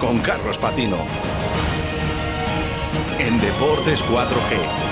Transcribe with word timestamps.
con 0.00 0.18
Carlos 0.18 0.58
Patino. 0.58 0.96
En 3.18 3.40
Deportes 3.40 4.04
4G. 4.04 4.86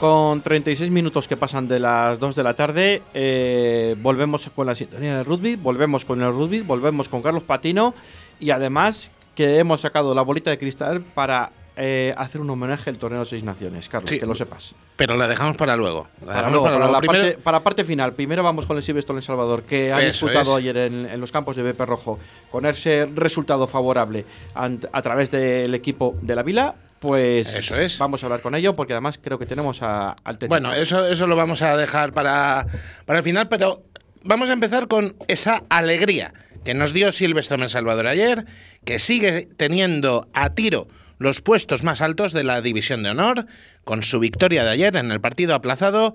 Con 0.00 0.42
36 0.42 0.90
minutos 0.90 1.26
que 1.26 1.36
pasan 1.36 1.68
de 1.68 1.80
las 1.80 2.18
2 2.18 2.34
de 2.34 2.42
la 2.42 2.54
tarde, 2.54 3.02
eh, 3.14 3.96
volvemos 3.98 4.50
con 4.54 4.66
la 4.66 4.74
sintonía 4.74 5.16
de 5.16 5.24
rugby, 5.24 5.56
volvemos 5.56 6.04
con 6.04 6.20
el 6.22 6.32
rugby, 6.32 6.60
volvemos 6.60 7.08
con 7.08 7.22
Carlos 7.22 7.44
Patino 7.44 7.94
y 8.38 8.50
además 8.50 9.10
que 9.34 9.58
hemos 9.58 9.80
sacado 9.80 10.14
la 10.14 10.22
bolita 10.22 10.50
de 10.50 10.58
cristal 10.58 11.00
para 11.00 11.50
eh, 11.76 12.14
hacer 12.16 12.40
un 12.40 12.48
homenaje 12.50 12.88
al 12.90 12.98
torneo 12.98 13.20
de 13.20 13.26
Seis 13.26 13.44
Naciones, 13.44 13.88
Carlos, 13.88 14.08
Sí. 14.10 14.18
que 14.18 14.26
lo 14.26 14.34
sepas. 14.34 14.74
Pero 14.96 15.16
la 15.16 15.28
dejamos 15.28 15.56
para 15.56 15.76
luego. 15.76 16.08
La 16.20 16.26
Para, 16.26 16.36
dejamos 16.38 16.52
luego, 16.52 16.64
para 16.64 16.76
para 16.78 16.86
luego. 16.90 17.00
la 17.00 17.06
parte, 17.22 17.38
para 17.42 17.60
parte 17.60 17.84
final, 17.84 18.14
primero 18.14 18.42
vamos 18.42 18.66
con 18.66 18.76
el 18.78 18.82
Silvestre 18.82 19.12
en 19.12 19.18
El 19.18 19.22
Salvador, 19.22 19.62
que 19.64 19.92
ha 19.92 20.00
Eso 20.02 20.26
disputado 20.26 20.52
es. 20.56 20.62
ayer 20.62 20.76
en, 20.78 21.06
en 21.06 21.20
los 21.20 21.30
campos 21.32 21.54
de 21.56 21.62
Bepe 21.62 21.84
Rojo, 21.86 22.18
con 22.50 22.64
ese 22.66 23.06
resultado 23.14 23.66
favorable 23.66 24.24
ant- 24.54 24.88
a 24.92 25.02
través 25.02 25.30
del 25.30 25.74
equipo 25.74 26.16
de 26.22 26.34
la 26.34 26.42
Vila. 26.42 26.74
Pues 26.98 27.52
Eso 27.54 27.76
es. 27.76 27.98
vamos 27.98 28.22
a 28.22 28.26
hablar 28.26 28.40
con 28.40 28.54
ello, 28.54 28.74
porque 28.74 28.94
además 28.94 29.18
creo 29.22 29.38
que 29.38 29.44
tenemos 29.44 29.82
a- 29.82 30.16
al 30.24 30.38
técnico. 30.38 30.48
Bueno, 30.48 30.72
eso, 30.72 31.06
eso 31.06 31.26
lo 31.26 31.36
vamos 31.36 31.60
a 31.60 31.76
dejar 31.76 32.12
para, 32.14 32.66
para 33.04 33.18
el 33.18 33.22
final, 33.22 33.48
pero 33.48 33.82
vamos 34.24 34.48
a 34.48 34.54
empezar 34.54 34.88
con 34.88 35.14
esa 35.28 35.62
alegría 35.68 36.32
que 36.64 36.72
nos 36.74 36.94
dio 36.94 37.12
Silvestre 37.12 37.58
en 37.62 37.68
Salvador 37.68 38.06
ayer, 38.08 38.46
que 38.84 38.98
sigue 38.98 39.46
teniendo 39.58 40.26
a 40.32 40.50
tiro 40.54 40.88
los 41.18 41.40
puestos 41.40 41.82
más 41.82 42.00
altos 42.00 42.32
de 42.32 42.44
la 42.44 42.60
División 42.60 43.02
de 43.02 43.10
Honor, 43.10 43.46
con 43.84 44.02
su 44.02 44.18
victoria 44.18 44.64
de 44.64 44.70
ayer 44.70 44.96
en 44.96 45.10
el 45.10 45.20
partido 45.20 45.54
aplazado 45.54 46.14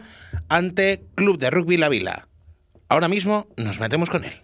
ante 0.49 1.03
Club 1.15 1.37
de 1.39 1.49
Rugby 1.49 1.77
La 1.77 1.89
Vila. 1.89 2.27
Ahora 2.89 3.07
mismo 3.07 3.47
nos 3.57 3.79
metemos 3.79 4.09
con 4.09 4.25
él. 4.25 4.41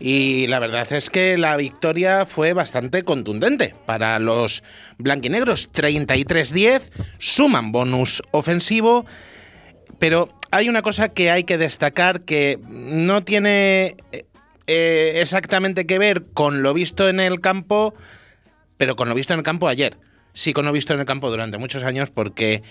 Y 0.00 0.46
la 0.48 0.58
verdad 0.58 0.92
es 0.92 1.10
que 1.10 1.38
la 1.38 1.56
victoria 1.56 2.26
fue 2.26 2.52
bastante 2.52 3.04
contundente 3.04 3.74
para 3.86 4.18
los 4.18 4.62
blanquinegros. 4.98 5.70
33-10, 5.72 6.82
suman 7.18 7.72
bonus 7.72 8.22
ofensivo, 8.30 9.06
pero 9.98 10.28
hay 10.50 10.68
una 10.68 10.82
cosa 10.82 11.08
que 11.08 11.30
hay 11.30 11.44
que 11.44 11.58
destacar 11.58 12.22
que 12.22 12.58
no 12.68 13.24
tiene 13.24 13.96
eh, 14.12 14.26
eh, 14.66 15.14
exactamente 15.16 15.86
que 15.86 15.98
ver 15.98 16.24
con 16.34 16.62
lo 16.62 16.74
visto 16.74 17.08
en 17.08 17.20
el 17.20 17.40
campo, 17.40 17.94
pero 18.76 18.96
con 18.96 19.08
lo 19.08 19.14
visto 19.14 19.32
en 19.32 19.40
el 19.40 19.44
campo 19.44 19.68
ayer. 19.68 19.98
Sí, 20.34 20.52
con 20.52 20.64
lo 20.64 20.72
visto 20.72 20.94
en 20.94 21.00
el 21.00 21.06
campo 21.06 21.30
durante 21.30 21.58
muchos 21.58 21.84
años 21.84 22.10
porque 22.10 22.62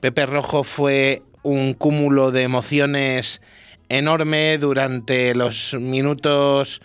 Pepe 0.00 0.26
Rojo 0.26 0.64
fue 0.64 1.22
un 1.42 1.74
cúmulo 1.74 2.32
de 2.32 2.42
emociones 2.42 3.40
enorme 3.88 4.58
durante 4.58 5.34
los 5.34 5.74
minutos 5.74 6.80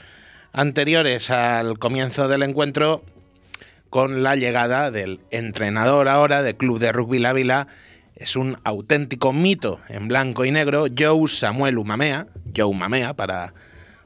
anteriores 0.53 1.29
al 1.29 1.79
comienzo 1.79 2.27
del 2.27 2.43
encuentro 2.43 3.03
con 3.89 4.23
la 4.23 4.35
llegada 4.35 4.91
del 4.91 5.19
entrenador 5.31 6.07
ahora 6.07 6.41
del 6.43 6.55
Club 6.55 6.79
de 6.79 6.91
Rugby 6.91 7.19
La 7.19 7.33
Vila. 7.33 7.67
Es 8.15 8.35
un 8.35 8.57
auténtico 8.63 9.33
mito 9.33 9.79
en 9.89 10.07
blanco 10.07 10.45
y 10.45 10.51
negro, 10.51 10.85
Joe 10.97 11.27
Samuel 11.27 11.77
Umamea, 11.77 12.27
Joe 12.55 12.73
Mamea 12.73 13.15
para, 13.15 13.53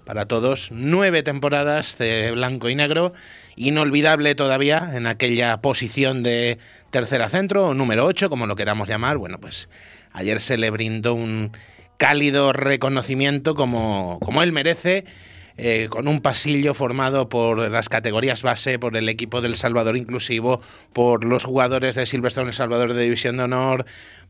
para 0.05 0.25
todos, 0.25 0.69
nueve 0.71 1.21
temporadas 1.21 1.97
de 1.97 2.31
blanco 2.31 2.69
y 2.69 2.75
negro, 2.75 3.13
inolvidable 3.55 4.35
todavía 4.35 4.91
en 4.93 5.05
aquella 5.05 5.57
posición 5.57 6.23
de 6.23 6.59
tercera 6.91 7.29
centro 7.29 7.73
número 7.73 8.05
8, 8.05 8.29
como 8.29 8.47
lo 8.47 8.55
queramos 8.55 8.87
llamar. 8.87 9.17
Bueno, 9.17 9.39
pues 9.39 9.67
ayer 10.13 10.39
se 10.39 10.57
le 10.57 10.69
brindó 10.69 11.13
un 11.13 11.51
cálido 11.97 12.53
reconocimiento 12.53 13.55
como, 13.55 14.19
como 14.21 14.43
él 14.43 14.51
merece, 14.51 15.05
eh, 15.57 15.87
con 15.89 16.09
un 16.09 16.21
pasillo 16.21 16.73
formado 16.73 17.29
por 17.29 17.69
las 17.71 17.87
categorías 17.87 18.43
base, 18.43 18.77
por 18.77 18.97
el 18.97 19.07
equipo 19.07 19.39
del 19.39 19.55
Salvador 19.55 19.95
Inclusivo, 19.95 20.61
por 20.91 21.23
los 21.23 21.45
jugadores 21.45 21.95
de 21.95 22.05
Silverstone 22.05 22.49
El 22.49 22.53
Salvador 22.53 22.93
de 22.93 23.03
División 23.03 23.37
de 23.37 23.43
Honor, 23.43 23.85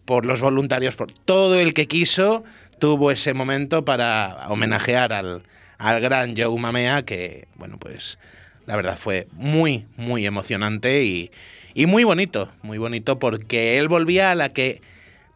por 0.05 0.25
los 0.25 0.41
voluntarios, 0.41 0.95
por 0.95 1.11
todo 1.11 1.59
el 1.59 1.73
que 1.73 1.87
quiso, 1.87 2.43
tuvo 2.77 3.09
ese 3.09 3.33
momento 3.33 3.85
para 3.85 4.45
homenajear 4.49 5.13
al, 5.13 5.43
al 5.79 5.99
gran 5.99 6.37
Joe 6.37 6.59
Mamea, 6.59 7.03
que, 7.05 7.47
bueno, 7.55 7.77
pues 7.79 8.19
la 8.67 8.75
verdad 8.75 8.97
fue 8.97 9.27
muy, 9.33 9.87
muy 9.97 10.27
emocionante 10.27 11.03
y, 11.03 11.31
y 11.73 11.87
muy 11.87 12.03
bonito, 12.03 12.51
muy 12.61 12.77
bonito, 12.77 13.17
porque 13.17 13.79
él 13.79 13.87
volvía 13.87 14.29
a 14.29 14.35
la 14.35 14.49
que 14.49 14.81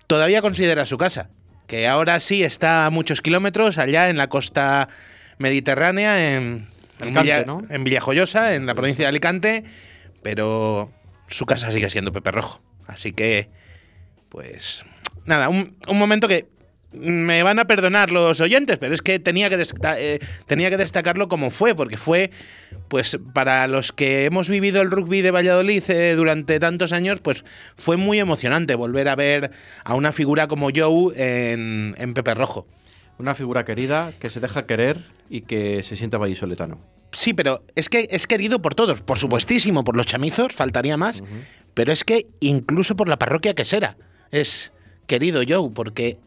todavía 0.05 0.43
considera 0.43 0.85
su 0.85 0.99
casa, 0.99 1.29
que 1.69 1.87
ahora 1.87 2.19
sí 2.19 2.43
está 2.43 2.85
a 2.85 2.89
muchos 2.89 3.21
kilómetros 3.21 3.77
allá 3.77 4.09
en 4.09 4.17
la 4.17 4.27
costa 4.27 4.89
mediterránea, 5.37 6.35
en, 6.35 6.67
Villa- 6.99 7.45
¿no? 7.45 7.61
en 7.69 7.83
Villajoyosa, 7.85 8.55
en 8.55 8.65
la 8.65 8.75
provincia 8.75 9.05
de 9.05 9.09
Alicante, 9.09 9.63
pero 10.21 10.91
su 11.27 11.45
casa 11.45 11.71
sigue 11.71 11.89
siendo 11.89 12.11
Pepe 12.11 12.31
Rojo. 12.31 12.59
Así 12.87 13.13
que, 13.13 13.49
pues, 14.29 14.83
nada, 15.25 15.47
un, 15.47 15.77
un 15.87 15.97
momento 15.99 16.27
que 16.27 16.47
me 16.91 17.43
van 17.43 17.59
a 17.59 17.65
perdonar 17.65 18.11
los 18.11 18.41
oyentes, 18.41 18.77
pero 18.77 18.93
es 18.93 19.01
que 19.01 19.19
tenía 19.19 19.49
que, 19.49 19.63
eh, 19.97 20.19
tenía 20.47 20.69
que 20.69 20.77
destacarlo 20.77 21.27
como 21.27 21.51
fue, 21.51 21.75
porque 21.75 21.97
fue, 21.97 22.31
pues, 22.87 23.19
para 23.33 23.67
los 23.67 23.91
que 23.91 24.25
hemos 24.25 24.49
vivido 24.49 24.81
el 24.81 24.89
rugby 24.89 25.21
de 25.21 25.31
Valladolid 25.31 25.83
eh, 25.89 26.15
durante 26.15 26.59
tantos 26.59 26.91
años, 26.91 27.19
pues 27.19 27.43
fue 27.75 27.97
muy 27.97 28.19
emocionante 28.19 28.75
volver 28.75 29.07
a 29.07 29.15
ver 29.15 29.51
a 29.83 29.95
una 29.95 30.11
figura 30.11 30.47
como 30.47 30.69
Joe 30.75 31.13
en, 31.15 31.95
en 31.97 32.13
Pepe 32.13 32.33
Rojo. 32.33 32.67
Una 33.19 33.35
figura 33.35 33.65
querida 33.65 34.13
que 34.19 34.29
se 34.29 34.39
deja 34.39 34.65
querer 34.65 35.03
y 35.29 35.41
que 35.41 35.83
se 35.83 35.95
siente 35.95 36.17
vallisoletano. 36.17 36.79
Sí, 37.11 37.33
pero 37.33 37.63
es 37.75 37.89
que 37.89 38.07
es 38.11 38.27
querido 38.27 38.61
por 38.61 38.75
todos, 38.75 39.01
por 39.01 39.17
supuestísimo, 39.17 39.83
por 39.83 39.97
los 39.97 40.05
chamizos, 40.05 40.53
faltaría 40.53 40.95
más, 40.95 41.23
pero 41.73 41.91
es 41.91 42.03
que 42.03 42.27
incluso 42.39 42.95
por 42.95 43.09
la 43.09 43.17
parroquia 43.17 43.55
quesera 43.55 43.97
es 44.31 44.71
querido 45.07 45.41
Joe, 45.47 45.71
porque 45.73 46.19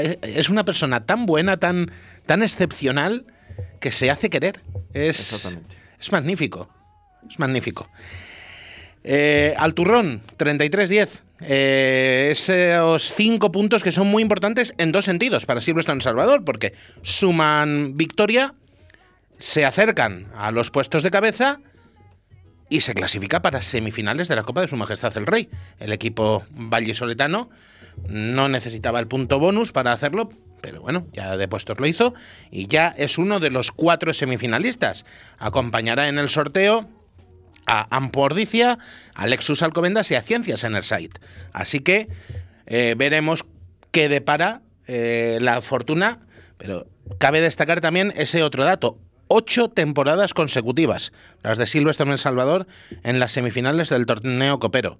es 0.00 0.48
una 0.48 0.64
persona 0.64 1.04
tan 1.04 1.26
buena, 1.26 1.56
tan, 1.58 1.90
tan 2.26 2.42
excepcional, 2.42 3.24
que 3.80 3.92
se 3.92 4.10
hace 4.10 4.30
querer. 4.30 4.60
Es, 4.92 5.56
es 6.00 6.12
magnífico, 6.12 6.68
es 7.28 7.38
magnífico. 7.38 7.88
Eh, 9.04 9.54
al 9.56 9.74
turrón, 9.74 10.22
33-10. 10.36 11.08
Eh, 11.40 12.28
esos 12.32 13.12
cinco 13.14 13.52
puntos 13.52 13.82
que 13.82 13.92
son 13.92 14.08
muy 14.08 14.22
importantes 14.22 14.74
en 14.78 14.90
dos 14.90 15.04
sentidos 15.04 15.46
para 15.46 15.60
Silverstone 15.60 16.00
Salvador, 16.00 16.44
porque 16.44 16.72
suman 17.02 17.96
victoria, 17.96 18.54
se 19.38 19.64
acercan 19.64 20.26
a 20.34 20.50
los 20.50 20.70
puestos 20.70 21.02
de 21.02 21.10
cabeza 21.10 21.60
y 22.68 22.80
se 22.80 22.94
clasifica 22.94 23.42
para 23.42 23.62
semifinales 23.62 24.28
de 24.28 24.36
la 24.36 24.42
Copa 24.42 24.62
de 24.62 24.68
Su 24.68 24.76
Majestad 24.76 25.16
el 25.16 25.26
Rey. 25.26 25.48
El 25.78 25.92
equipo 25.92 26.44
vallisoletano 26.50 27.50
no 28.08 28.48
necesitaba 28.48 29.00
el 29.00 29.06
punto 29.06 29.38
bonus 29.38 29.72
para 29.72 29.92
hacerlo, 29.92 30.30
pero 30.60 30.80
bueno, 30.80 31.06
ya 31.12 31.36
de 31.36 31.48
puestos 31.48 31.78
lo 31.78 31.86
hizo 31.86 32.14
y 32.50 32.66
ya 32.66 32.94
es 32.96 33.18
uno 33.18 33.40
de 33.40 33.50
los 33.50 33.72
cuatro 33.72 34.12
semifinalistas. 34.14 35.04
Acompañará 35.38 36.08
en 36.08 36.18
el 36.18 36.28
sorteo 36.28 36.88
a 37.66 37.94
Ampordicia, 37.94 38.78
a 39.14 39.26
Lexus 39.26 39.62
Alcobendas 39.62 40.10
y 40.10 40.14
a 40.14 40.22
Ciencias 40.22 40.64
Enerside. 40.64 41.20
Así 41.52 41.80
que 41.80 42.08
eh, 42.66 42.94
veremos 42.96 43.44
qué 43.90 44.08
depara 44.08 44.62
eh, 44.86 45.38
la 45.40 45.60
fortuna, 45.62 46.20
pero 46.58 46.86
cabe 47.18 47.40
destacar 47.40 47.80
también 47.80 48.12
ese 48.16 48.42
otro 48.42 48.64
dato. 48.64 48.98
Ocho 49.28 49.68
temporadas 49.68 50.34
consecutivas, 50.34 51.12
las 51.42 51.58
de 51.58 51.66
Silvestre 51.66 52.06
en 52.06 52.12
El 52.12 52.18
Salvador, 52.18 52.68
en 53.02 53.18
las 53.18 53.32
semifinales 53.32 53.88
del 53.88 54.06
torneo 54.06 54.60
copero. 54.60 54.98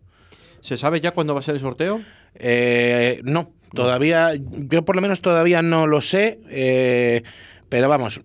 ¿Se 0.60 0.76
sabe 0.76 1.00
ya 1.00 1.12
cuándo 1.12 1.34
va 1.34 1.40
a 1.40 1.42
ser 1.44 1.54
el 1.54 1.60
sorteo? 1.60 2.00
Eh, 2.38 3.20
no, 3.24 3.52
todavía, 3.74 4.32
yo 4.34 4.84
por 4.84 4.96
lo 4.96 5.02
menos 5.02 5.20
todavía 5.20 5.62
no 5.62 5.86
lo 5.86 6.00
sé, 6.00 6.40
eh, 6.48 7.22
pero 7.68 7.88
vamos, 7.88 8.20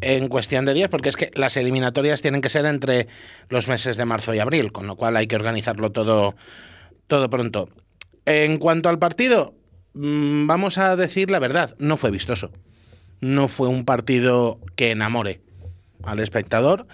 en 0.00 0.28
cuestión 0.28 0.64
de 0.64 0.74
días, 0.74 0.88
porque 0.88 1.08
es 1.08 1.16
que 1.16 1.30
las 1.34 1.56
eliminatorias 1.56 2.22
tienen 2.22 2.40
que 2.40 2.48
ser 2.48 2.66
entre 2.66 3.08
los 3.48 3.68
meses 3.68 3.96
de 3.96 4.04
marzo 4.04 4.34
y 4.34 4.38
abril, 4.38 4.72
con 4.72 4.86
lo 4.86 4.96
cual 4.96 5.16
hay 5.16 5.26
que 5.26 5.36
organizarlo 5.36 5.90
todo, 5.92 6.34
todo 7.06 7.30
pronto. 7.30 7.68
En 8.24 8.58
cuanto 8.58 8.88
al 8.88 8.98
partido, 8.98 9.54
mm, 9.94 10.46
vamos 10.46 10.78
a 10.78 10.96
decir 10.96 11.30
la 11.30 11.38
verdad, 11.38 11.74
no 11.78 11.96
fue 11.96 12.10
vistoso. 12.10 12.50
No 13.20 13.48
fue 13.48 13.68
un 13.68 13.84
partido 13.84 14.60
que 14.74 14.90
enamore 14.90 15.40
al 16.02 16.20
espectador, 16.20 16.86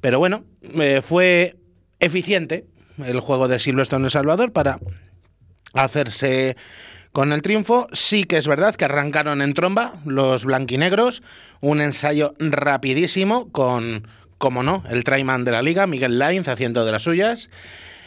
pero 0.00 0.18
bueno, 0.18 0.44
eh, 0.80 1.00
fue 1.02 1.56
eficiente 1.98 2.66
el 3.02 3.20
juego 3.20 3.48
de 3.48 3.58
Silverstone 3.58 4.04
El 4.04 4.10
Salvador 4.10 4.52
para 4.52 4.78
hacerse 5.74 6.56
con 7.12 7.32
el 7.32 7.42
triunfo. 7.42 7.86
Sí 7.92 8.24
que 8.24 8.38
es 8.38 8.48
verdad 8.48 8.74
que 8.74 8.84
arrancaron 8.84 9.42
en 9.42 9.54
tromba 9.54 9.94
los 10.04 10.44
blanquinegros, 10.44 11.22
un 11.60 11.80
ensayo 11.80 12.34
rapidísimo 12.38 13.50
con, 13.52 14.08
como 14.38 14.62
no, 14.62 14.84
el 14.90 15.04
traiman 15.04 15.44
de 15.44 15.52
la 15.52 15.62
liga, 15.62 15.86
Miguel 15.86 16.18
Lainz, 16.18 16.48
haciendo 16.48 16.84
de 16.84 16.92
las 16.92 17.04
suyas. 17.04 17.50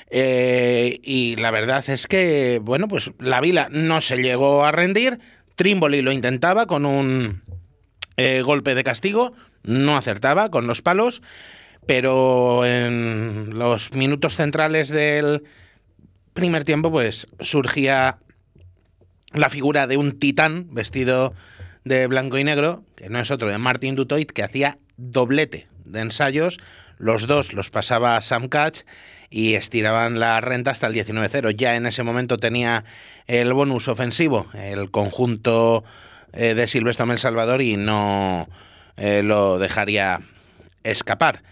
Eh, 0.10 1.00
y 1.04 1.36
la 1.38 1.52
verdad 1.52 1.84
es 1.90 2.08
que, 2.08 2.60
bueno, 2.62 2.88
pues 2.88 3.12
la 3.20 3.42
Vila 3.42 3.70
no 3.72 4.02
se 4.02 4.18
llegó 4.18 4.66
a 4.66 4.72
rendir. 4.72 5.20
Trimboli 5.56 6.02
lo 6.02 6.12
intentaba 6.12 6.68
con 6.68 6.86
un 6.86 7.42
eh, 8.18 8.42
golpe 8.42 8.76
de 8.76 8.84
castigo, 8.84 9.34
no 9.64 9.98
acertaba 9.98 10.52
con 10.52 10.68
los 10.68 10.82
palos, 10.82 11.22
pero 11.86 12.66
en 12.66 13.58
los 13.58 13.94
minutos 13.94 14.36
centrales 14.36 14.90
del 14.90 15.44
primer 16.36 16.66
tiempo, 16.66 16.92
pues 16.92 17.28
surgía 17.40 18.20
la 19.34 19.50
figura 19.50 19.88
de 19.88 19.98
un 19.98 20.20
titán 20.20 20.68
vestido 20.70 21.34
de 21.86 22.06
blanco 22.08 22.38
y 22.38 22.44
negro, 22.44 22.84
que 22.96 23.10
no 23.10 23.20
es 23.20 23.32
otro 23.32 23.48
de 23.48 23.58
Martin 23.58 23.96
Dutoit, 23.96 24.30
que 24.32 24.44
hacía 24.44 24.78
doblete 24.98 25.68
de 25.86 26.02
ensayos. 26.02 26.60
Los 26.98 27.26
dos 27.26 27.54
los 27.54 27.70
pasaba 27.70 28.22
Sam 28.22 28.50
Catch 28.50 28.82
y 29.30 29.54
estiraban 29.54 30.20
la 30.20 30.42
renta 30.42 30.72
hasta 30.72 30.88
el 30.88 30.94
19-0. 30.94 31.56
Ya 31.56 31.76
en 31.76 31.86
ese 31.86 32.04
momento 32.04 32.38
tenía 32.38 32.84
el 33.28 33.54
bonus 33.54 33.88
ofensivo, 33.88 34.48
el 34.54 34.92
conjunto 34.92 35.86
eh, 36.34 36.54
de 36.54 36.68
Silvestre 36.68 37.10
El 37.10 37.18
Salvador, 37.18 37.62
y 37.62 37.78
no 37.78 38.50
eh, 38.98 39.24
lo 39.24 39.58
dejaría 39.58 40.20
escapar. 40.84 41.44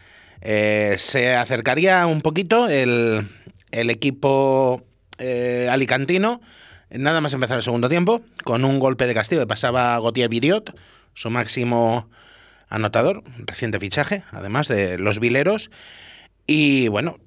Eh, 0.41 0.95
se 0.97 1.35
acercaría 1.35 2.05
un 2.05 2.21
poquito 2.21 2.67
el, 2.67 3.29
el 3.73 3.89
equipo 3.89 4.83
alicantino, 5.69 6.41
nada 6.89 7.21
más 7.21 7.33
empezar 7.33 7.57
el 7.57 7.63
segundo 7.63 7.89
tiempo, 7.89 8.21
con 8.43 8.65
un 8.65 8.79
golpe 8.79 9.07
de 9.07 9.13
castigo 9.13 9.41
que 9.41 9.47
pasaba 9.47 9.99
Gautier 9.99 10.29
Viriot, 10.29 10.75
su 11.13 11.29
máximo 11.29 12.09
anotador, 12.69 13.23
reciente 13.45 13.79
fichaje, 13.79 14.23
además 14.31 14.67
de 14.67 14.97
los 14.97 15.19
vileros. 15.19 15.69
Y 16.45 16.87
bueno, 16.89 17.17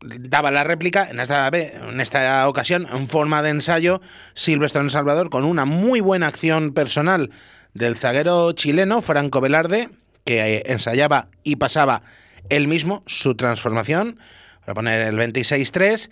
daba 0.00 0.50
la 0.50 0.64
réplica 0.64 1.08
en 1.08 1.20
esta, 1.20 1.48
en 1.48 2.00
esta 2.00 2.48
ocasión 2.48 2.86
en 2.90 3.06
forma 3.06 3.42
de 3.42 3.50
ensayo 3.50 4.00
Silvestre 4.34 4.80
en 4.80 4.90
Salvador 4.90 5.30
con 5.30 5.44
una 5.44 5.64
muy 5.64 6.00
buena 6.00 6.26
acción 6.26 6.72
personal 6.72 7.30
del 7.74 7.96
zaguero 7.96 8.52
chileno 8.52 9.02
Franco 9.02 9.40
Velarde 9.40 9.90
que 10.24 10.56
eh, 10.56 10.62
ensayaba 10.66 11.28
y 11.44 11.56
pasaba 11.56 12.02
él 12.48 12.66
mismo 12.66 13.02
su 13.06 13.34
transformación 13.36 14.18
para 14.60 14.74
poner 14.74 15.00
el 15.08 15.16
26-3 15.16 16.10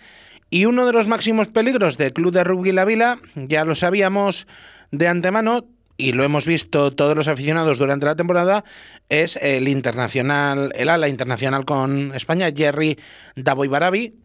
y 0.49 0.65
uno 0.65 0.85
de 0.85 0.93
los 0.93 1.07
máximos 1.07 1.47
peligros 1.47 1.97
del 1.97 2.13
Club 2.13 2.33
de 2.33 2.43
Rugby 2.43 2.71
La 2.71 2.85
Vila, 2.85 3.19
ya 3.35 3.65
lo 3.65 3.75
sabíamos 3.75 4.47
de 4.91 5.07
antemano, 5.07 5.67
y 5.99 6.13
lo 6.13 6.23
hemos 6.23 6.47
visto 6.47 6.91
todos 6.91 7.15
los 7.15 7.27
aficionados 7.27 7.77
durante 7.77 8.05
la 8.05 8.15
temporada, 8.15 8.63
es 9.09 9.35
el 9.35 9.67
internacional, 9.67 10.71
el 10.75 10.87
ala 10.87 11.09
internacional 11.09 11.65
con 11.65 12.15
España, 12.15 12.49
Jerry 12.55 12.97
Barabi, 13.35 14.15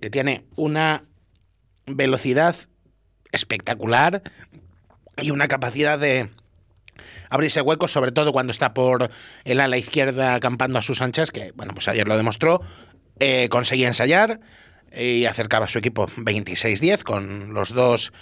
que 0.00 0.10
tiene 0.10 0.44
una 0.54 1.02
velocidad 1.86 2.54
espectacular 3.32 4.22
y 5.20 5.32
una 5.32 5.48
capacidad 5.48 5.98
de 5.98 6.30
abrirse 7.30 7.60
huecos, 7.60 7.90
sobre 7.90 8.12
todo 8.12 8.32
cuando 8.32 8.52
está 8.52 8.72
por 8.72 9.10
el 9.42 9.60
ala 9.60 9.76
izquierda 9.76 10.34
acampando 10.34 10.78
a 10.78 10.82
sus 10.82 11.02
anchas, 11.02 11.32
que 11.32 11.50
bueno, 11.56 11.74
pues 11.74 11.88
ayer 11.88 12.06
lo 12.06 12.16
demostró, 12.16 12.60
eh, 13.20 13.48
conseguía 13.48 13.88
ensayar 13.88 14.40
y 14.96 15.24
acercaba 15.24 15.66
a 15.66 15.68
su 15.68 15.78
equipo 15.78 16.06
26-10 16.06 17.02
con 17.02 17.52
los 17.52 17.74
dos 17.74 18.12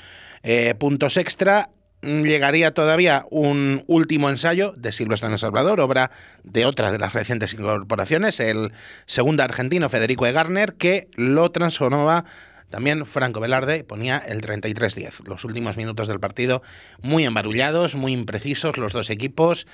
eh, 0.43 0.75
puntos 0.79 1.17
extra 1.17 1.71
llegaría 2.03 2.75
todavía 2.75 3.27
un 3.31 3.85
último 3.87 4.29
ensayo 4.29 4.75
de 4.77 4.91
Silvestre 4.91 5.37
Salvador, 5.39 5.81
obra 5.81 6.11
de 6.43 6.67
otra 6.67 6.91
de 6.91 6.99
las 6.99 7.12
recientes 7.12 7.55
incorporaciones, 7.55 8.41
el 8.41 8.73
segundo 9.06 9.44
argentino 9.44 9.89
Federico 9.89 10.27
E. 10.27 10.33
Garner, 10.33 10.75
que 10.75 11.09
lo 11.15 11.50
transformaba 11.53 12.25
también 12.71 13.05
Franco 13.05 13.39
Velarde 13.39 13.85
ponía 13.85 14.17
el 14.17 14.41
33-10. 14.41 15.29
Los 15.29 15.44
últimos 15.44 15.77
minutos 15.77 16.09
del 16.09 16.21
partido 16.21 16.62
muy 17.03 17.25
embarullados, 17.25 17.97
muy 17.97 18.12
imprecisos 18.12 18.79
los 18.79 18.94
dos 18.94 19.11
equipos, 19.11 19.67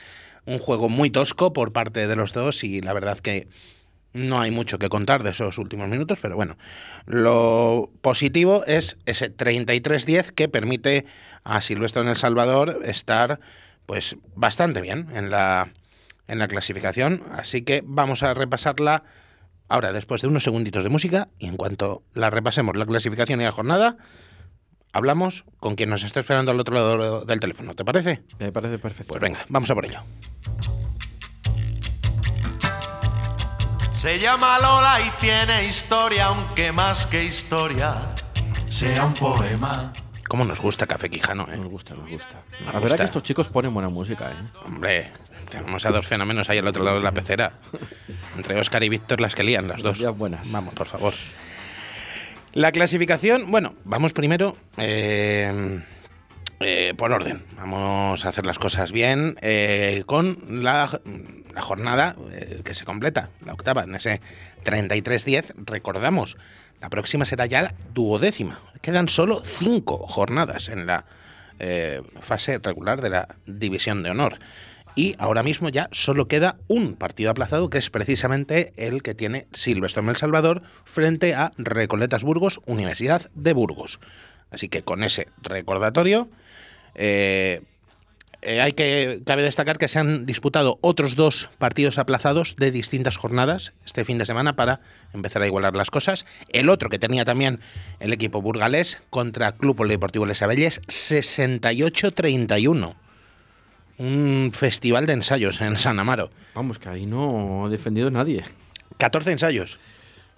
un 0.46 0.58
juego 0.58 0.88
muy 0.88 1.08
tosco 1.08 1.52
por 1.52 1.72
parte 1.72 2.08
de 2.08 2.16
los 2.16 2.32
dos 2.32 2.64
y 2.64 2.80
la 2.80 2.92
verdad 2.92 3.20
que 3.20 3.46
no 4.18 4.40
hay 4.40 4.50
mucho 4.50 4.78
que 4.78 4.88
contar 4.88 5.22
de 5.22 5.30
esos 5.30 5.58
últimos 5.58 5.88
minutos, 5.88 6.18
pero 6.20 6.36
bueno, 6.36 6.56
lo 7.06 7.90
positivo 8.00 8.64
es 8.66 8.98
ese 9.06 9.34
33-10 9.34 10.32
que 10.32 10.48
permite 10.48 11.06
a 11.44 11.60
Silvestre 11.60 12.02
en 12.02 12.08
El 12.08 12.16
Salvador 12.16 12.80
estar 12.84 13.40
pues 13.86 14.16
bastante 14.34 14.80
bien 14.80 15.08
en 15.14 15.30
la, 15.30 15.72
en 16.26 16.38
la 16.38 16.48
clasificación, 16.48 17.22
así 17.32 17.62
que 17.62 17.82
vamos 17.86 18.22
a 18.22 18.34
repasarla 18.34 19.04
ahora 19.68 19.92
después 19.92 20.20
de 20.22 20.28
unos 20.28 20.44
segunditos 20.44 20.84
de 20.84 20.90
música 20.90 21.28
y 21.38 21.46
en 21.46 21.56
cuanto 21.56 22.02
la 22.14 22.30
repasemos 22.30 22.76
la 22.76 22.86
clasificación 22.86 23.40
y 23.40 23.44
la 23.44 23.52
jornada, 23.52 23.96
hablamos 24.92 25.44
con 25.58 25.74
quien 25.74 25.90
nos 25.90 26.02
está 26.02 26.20
esperando 26.20 26.50
al 26.50 26.60
otro 26.60 26.74
lado 26.74 27.24
del 27.24 27.40
teléfono, 27.40 27.74
¿te 27.74 27.84
parece? 27.84 28.22
Me 28.38 28.52
parece 28.52 28.78
perfecto. 28.78 29.08
Pues 29.08 29.20
venga, 29.20 29.44
vamos 29.48 29.70
a 29.70 29.74
por 29.74 29.86
ello. 29.86 30.02
Se 33.98 34.16
llama 34.16 34.60
Lola 34.60 35.00
y 35.04 35.10
tiene 35.20 35.64
historia, 35.64 36.26
aunque 36.26 36.70
más 36.70 37.04
que 37.06 37.24
historia 37.24 37.96
sea 38.68 39.04
un 39.04 39.12
poema. 39.14 39.92
¿Cómo 40.28 40.44
nos 40.44 40.60
gusta 40.60 40.86
Café 40.86 41.10
Quijano, 41.10 41.48
eh? 41.50 41.56
Nos 41.56 41.68
gusta, 41.68 41.94
nos 41.96 42.08
gusta. 42.08 42.42
Nos 42.52 42.60
La 42.60 42.66
verdad 42.66 42.80
gusta. 42.82 42.96
que 42.98 43.02
estos 43.04 43.22
chicos 43.24 43.48
ponen 43.48 43.74
buena 43.74 43.88
música, 43.88 44.30
¿eh? 44.30 44.34
Hombre, 44.64 45.10
tenemos 45.50 45.84
a 45.84 45.90
dos 45.90 46.06
fenómenos 46.06 46.48
ahí 46.48 46.58
al 46.58 46.66
otro 46.68 46.84
lado 46.84 46.98
de 46.98 47.02
la 47.02 47.10
pecera. 47.10 47.54
Entre 48.36 48.60
Oscar 48.60 48.84
y 48.84 48.88
Víctor 48.88 49.20
las 49.20 49.34
que 49.34 49.42
lían, 49.42 49.66
las 49.66 49.82
dos. 49.82 49.98
Ya 49.98 50.10
buenas. 50.10 50.48
Vamos, 50.52 50.74
por 50.74 50.86
favor. 50.86 51.14
La 52.52 52.70
clasificación, 52.70 53.50
bueno, 53.50 53.74
vamos 53.84 54.12
primero 54.12 54.56
eh, 54.76 55.82
eh, 56.60 56.94
por 56.96 57.12
orden. 57.12 57.42
Vamos 57.56 58.24
a 58.24 58.28
hacer 58.28 58.46
las 58.46 58.58
cosas 58.58 58.92
bien 58.92 59.36
eh, 59.42 60.02
con 60.06 60.38
la, 60.62 61.00
jornada 61.60 62.16
eh, 62.32 62.62
que 62.64 62.74
se 62.74 62.84
completa, 62.84 63.30
la 63.44 63.52
octava, 63.52 63.84
en 63.84 63.94
ese 63.94 64.20
33-10. 64.64 65.54
Recordamos, 65.56 66.36
la 66.80 66.90
próxima 66.90 67.24
será 67.24 67.46
ya 67.46 67.62
la 67.62 67.74
duodécima. 67.94 68.60
Quedan 68.80 69.08
solo 69.08 69.42
cinco 69.44 70.06
jornadas 70.06 70.68
en 70.68 70.86
la 70.86 71.04
eh, 71.60 72.02
fase 72.20 72.58
regular 72.58 73.00
de 73.00 73.10
la 73.10 73.36
División 73.46 74.02
de 74.02 74.10
Honor. 74.10 74.38
Y 74.94 75.16
ahora 75.18 75.42
mismo 75.42 75.68
ya 75.68 75.88
solo 75.92 76.28
queda 76.28 76.56
un 76.66 76.94
partido 76.94 77.30
aplazado, 77.30 77.70
que 77.70 77.78
es 77.78 77.90
precisamente 77.90 78.72
el 78.76 79.02
que 79.02 79.14
tiene 79.14 79.46
Silvestre 79.52 80.02
en 80.02 80.08
El 80.08 80.16
Salvador 80.16 80.62
frente 80.84 81.34
a 81.34 81.52
Recoletas 81.56 82.22
Burgos, 82.22 82.60
Universidad 82.66 83.30
de 83.34 83.52
Burgos. 83.52 84.00
Así 84.50 84.68
que 84.68 84.82
con 84.82 85.04
ese 85.04 85.28
recordatorio, 85.42 86.28
eh, 86.94 87.62
eh, 88.40 88.60
hay 88.60 88.72
que 88.72 89.20
cabe 89.26 89.42
destacar 89.42 89.78
que 89.78 89.88
se 89.88 89.98
han 89.98 90.24
disputado 90.24 90.78
otros 90.80 91.16
dos 91.16 91.50
partidos 91.58 91.98
aplazados 91.98 92.54
de 92.56 92.70
distintas 92.70 93.16
jornadas 93.16 93.72
este 93.84 94.04
fin 94.04 94.16
de 94.18 94.26
semana 94.26 94.54
para 94.54 94.78
empezar 95.12 95.42
a 95.42 95.48
igualar 95.48 95.74
las 95.74 95.90
cosas. 95.90 96.24
El 96.50 96.70
otro 96.70 96.88
que 96.88 97.00
tenía 97.00 97.24
también 97.24 97.58
el 97.98 98.12
equipo 98.12 98.40
burgalés 98.40 99.00
contra 99.10 99.56
Club 99.56 99.74
Polideportivo 99.76 100.24
Les 100.24 100.40
Abelles, 100.42 100.80
68-31. 100.82 102.94
Un 103.98 104.52
festival 104.54 105.06
de 105.06 105.14
ensayos 105.14 105.60
en 105.60 105.76
San 105.76 105.98
Amaro. 105.98 106.30
Vamos, 106.54 106.78
que 106.78 106.88
ahí 106.88 107.06
no 107.06 107.66
ha 107.66 107.68
defendido 107.68 108.08
nadie. 108.12 108.44
14 108.98 109.32
ensayos 109.32 109.80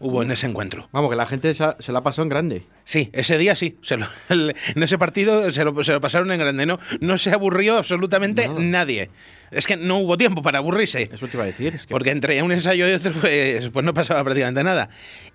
hubo 0.00 0.23
en 0.23 0.30
ese 0.33 0.47
encuentro. 0.49 0.88
Vamos, 0.92 1.11
que 1.11 1.16
la 1.16 1.26
gente 1.26 1.54
se, 1.54 1.62
ha- 1.62 1.76
se 1.78 1.92
la 1.92 2.02
pasó 2.02 2.23
en 2.23 2.28
grande. 2.30 2.62
Sí, 2.85 3.11
ese 3.12 3.38
día 3.38 3.54
sí. 3.54 3.78
Se 3.83 3.97
lo- 3.97 4.09
el- 4.30 4.57
en 4.75 4.83
ese 4.83 4.99
partido 4.99 5.50
se 5.52 5.62
lo, 5.64 5.85
se 5.85 5.92
lo 5.92 6.00
pasaron 6.00 6.33
en 6.33 6.38
grande. 6.40 6.66
No, 6.66 6.78
no 7.00 7.19
se 7.19 7.30
aburrió 7.30 7.76
absolutamente 7.78 8.49
No. 8.49 8.59
nadie. 8.59 9.11
Es 9.50 9.66
que 9.66 9.76
no 9.76 9.99
hubo 9.99 10.16
tiempo 10.16 10.42
para 10.42 10.59
aburrirse. 10.59 11.09
Eso 11.12 11.26
te 11.28 11.37
iba 11.37 11.45
a 11.45 11.47
decir. 11.47 11.75
Es 11.75 11.87
que 11.87 11.92
Porque 11.92 12.11
entre 12.11 12.42
un 12.42 12.50
ensayo 12.52 12.88
y 12.88 12.92
otro, 12.92 13.12
pues, 13.21 13.69
pues 13.69 13.85
no 13.85 13.92
pasaba 13.95 14.23
prácticamente 14.25 14.64
nada. 14.64 14.90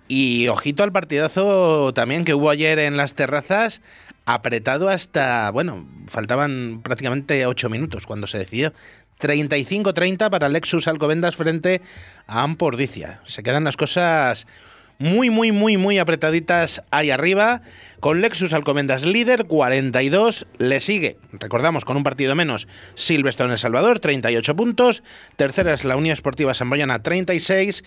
Y 0.08 0.48
ojito 0.48 0.82
al 0.84 0.92
partidazo 0.92 1.92
también 1.94 2.24
que 2.24 2.34
hubo 2.34 2.48
ayer 2.50 2.78
en 2.78 2.96
las 2.96 3.14
terrazas, 3.14 3.82
apretado 4.24 4.88
hasta, 4.88 5.50
bueno, 5.50 5.86
faltaban 6.08 6.80
prácticamente 6.82 7.44
ocho 7.46 7.68
minutos 7.68 8.06
cuando 8.06 8.26
se 8.26 8.38
decidió. 8.38 8.72
35-30 9.20 10.30
para 10.30 10.48
Lexus 10.48 10.88
Alcobendas 10.88 11.36
frente 11.36 11.80
a 12.26 12.42
Ampordicia. 12.42 13.20
Se 13.24 13.42
quedan 13.42 13.64
las 13.64 13.76
cosas 13.76 14.46
muy, 14.98 15.30
muy, 15.30 15.52
muy, 15.52 15.76
muy 15.76 15.98
apretaditas 15.98 16.82
ahí 16.90 17.10
arriba. 17.10 17.62
Con 18.00 18.20
Lexus 18.20 18.52
Alcobendas 18.52 19.04
líder, 19.04 19.46
42. 19.46 20.46
Le 20.58 20.80
sigue, 20.80 21.18
recordamos, 21.32 21.84
con 21.84 21.96
un 21.96 22.04
partido 22.04 22.34
menos, 22.34 22.68
Silverstone 22.94 23.52
El 23.52 23.58
Salvador, 23.58 24.00
38 24.00 24.54
puntos. 24.54 25.02
Tercera 25.36 25.72
es 25.72 25.84
la 25.84 25.96
Unión 25.96 26.12
Esportiva 26.12 26.54
Samboyana, 26.54 27.02
36. 27.02 27.84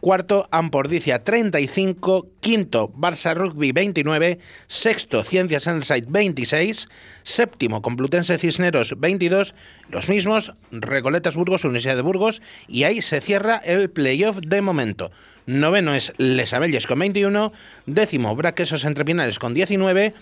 Cuarto, 0.00 0.48
Ampordicia 0.52 1.18
35. 1.18 2.28
Quinto, 2.40 2.88
Barça 2.94 3.34
Rugby 3.34 3.72
29. 3.72 4.38
Sexto, 4.68 5.24
Ciencias 5.24 5.66
Ensight 5.66 6.06
26. 6.08 6.88
Séptimo, 7.24 7.82
Complutense 7.82 8.38
Cisneros 8.38 8.94
22. 9.00 9.56
Los 9.90 10.08
mismos, 10.08 10.54
Recoletas 10.70 11.34
Burgos, 11.34 11.64
Universidad 11.64 11.96
de 11.96 12.02
Burgos. 12.02 12.42
Y 12.68 12.84
ahí 12.84 13.02
se 13.02 13.20
cierra 13.20 13.56
el 13.56 13.90
playoff 13.90 14.38
de 14.38 14.62
momento. 14.62 15.10
Noveno 15.46 15.92
es 15.94 16.12
Les 16.16 16.52
Abelles 16.52 16.86
con 16.86 17.00
21. 17.00 17.52
Décimo, 17.86 18.36
Braquesos 18.36 18.84
Entrepinares 18.84 19.40
con 19.40 19.52
19. 19.52 20.14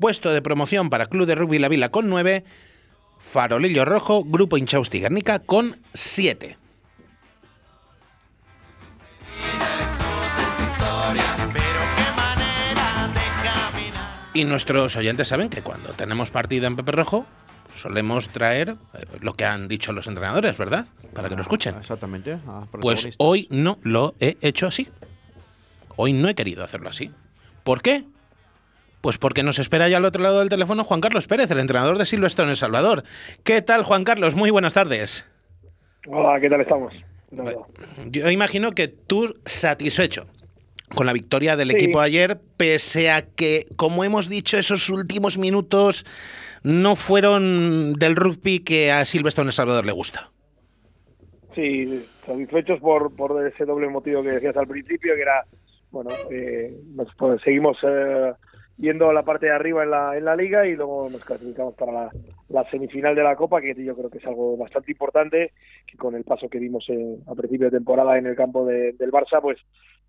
Puesto 0.00 0.32
de 0.32 0.42
promoción 0.42 0.90
para 0.90 1.06
Club 1.06 1.26
de 1.26 1.36
Rugby 1.36 1.60
La 1.60 1.68
Vila 1.68 1.90
con 1.90 2.08
9. 2.08 2.42
Farolillo 3.20 3.84
Rojo, 3.84 4.24
Grupo 4.24 4.56
Inchausti 4.56 4.98
Guernica 4.98 5.38
con 5.38 5.80
7. 5.94 6.61
Y 14.34 14.44
nuestros 14.44 14.96
oyentes 14.96 15.28
saben 15.28 15.50
que 15.50 15.62
cuando 15.62 15.92
tenemos 15.92 16.30
partido 16.30 16.66
en 16.66 16.74
Pepe 16.74 16.92
Rojo, 16.92 17.26
solemos 17.74 18.28
traer 18.28 18.76
eh, 18.94 19.04
lo 19.20 19.34
que 19.34 19.44
han 19.44 19.68
dicho 19.68 19.92
los 19.92 20.06
entrenadores, 20.06 20.56
¿verdad? 20.56 20.86
Para 21.12 21.28
que 21.28 21.36
lo 21.36 21.42
escuchen. 21.42 21.74
Exactamente. 21.76 22.38
a 22.46 22.66
Pues 22.80 23.10
hoy 23.18 23.46
no 23.50 23.78
lo 23.82 24.14
he 24.20 24.38
hecho 24.40 24.66
así. 24.66 24.88
Hoy 25.96 26.14
no 26.14 26.28
he 26.28 26.34
querido 26.34 26.64
hacerlo 26.64 26.88
así. 26.88 27.10
¿Por 27.62 27.82
qué? 27.82 28.04
Pues 29.02 29.18
porque 29.18 29.42
nos 29.42 29.58
espera 29.58 29.88
ya 29.90 29.98
al 29.98 30.04
otro 30.06 30.22
lado 30.22 30.38
del 30.38 30.48
teléfono 30.48 30.84
Juan 30.84 31.02
Carlos 31.02 31.26
Pérez, 31.26 31.50
el 31.50 31.58
entrenador 31.58 31.98
de 31.98 32.06
Silvestre 32.06 32.44
en 32.44 32.50
El 32.50 32.56
Salvador. 32.56 33.02
¿Qué 33.44 33.60
tal, 33.60 33.82
Juan 33.82 34.04
Carlos? 34.04 34.34
Muy 34.34 34.50
buenas 34.50 34.72
tardes. 34.72 35.26
Hola, 36.06 36.40
¿qué 36.40 36.48
tal 36.48 36.60
estamos? 36.62 36.94
No, 37.30 37.42
no. 37.44 37.66
Yo 38.06 38.30
imagino 38.30 38.72
que 38.72 38.88
tú 38.88 39.36
satisfecho 39.44 40.26
con 40.94 41.06
la 41.06 41.12
victoria 41.12 41.56
del 41.56 41.70
Sí. 41.70 41.76
equipo 41.76 42.00
ayer, 42.00 42.40
pese 42.56 43.10
a 43.10 43.22
que, 43.22 43.66
como 43.76 44.04
hemos 44.04 44.28
dicho, 44.28 44.56
esos 44.58 44.88
últimos 44.90 45.38
minutos 45.38 46.04
no 46.62 46.96
fueron 46.96 47.94
del 47.94 48.14
rugby 48.16 48.60
que 48.60 48.92
a 48.92 49.04
Silvestre 49.04 49.42
en 49.42 49.48
El 49.48 49.52
Salvador 49.52 49.84
le 49.84 49.92
gusta. 49.92 50.30
Sí, 51.54 52.04
satisfechos 52.26 52.80
por, 52.80 53.14
por 53.14 53.46
ese 53.46 53.64
doble 53.64 53.88
motivo 53.88 54.22
que 54.22 54.30
decías 54.30 54.56
al 54.56 54.66
principio, 54.66 55.14
que 55.14 55.22
era, 55.22 55.44
bueno, 55.90 56.10
eh, 56.30 56.74
nos 56.94 57.08
pues, 57.18 57.42
seguimos 57.42 57.76
eh, 57.82 58.32
yendo 58.78 59.12
la 59.12 59.22
parte 59.22 59.46
de 59.46 59.52
arriba 59.52 59.82
en 59.82 59.90
la, 59.90 60.16
en 60.16 60.24
la 60.24 60.34
liga 60.34 60.66
y 60.66 60.74
luego 60.74 61.10
nos 61.10 61.22
clasificamos 61.24 61.74
para 61.74 61.92
la, 61.92 62.10
la 62.52 62.68
semifinal 62.70 63.14
de 63.14 63.22
la 63.22 63.36
Copa, 63.36 63.60
que 63.60 63.74
yo 63.84 63.96
creo 63.96 64.10
que 64.10 64.18
es 64.18 64.26
algo 64.26 64.56
bastante 64.56 64.92
importante, 64.92 65.52
que 65.86 65.96
con 65.96 66.14
el 66.14 66.24
paso 66.24 66.48
que 66.48 66.58
dimos 66.60 66.84
eh, 66.88 67.16
a 67.26 67.34
principio 67.34 67.66
de 67.70 67.78
temporada 67.78 68.18
en 68.18 68.26
el 68.26 68.36
campo 68.36 68.64
de- 68.66 68.92
del 68.92 69.10
Barça, 69.10 69.40
pues, 69.40 69.58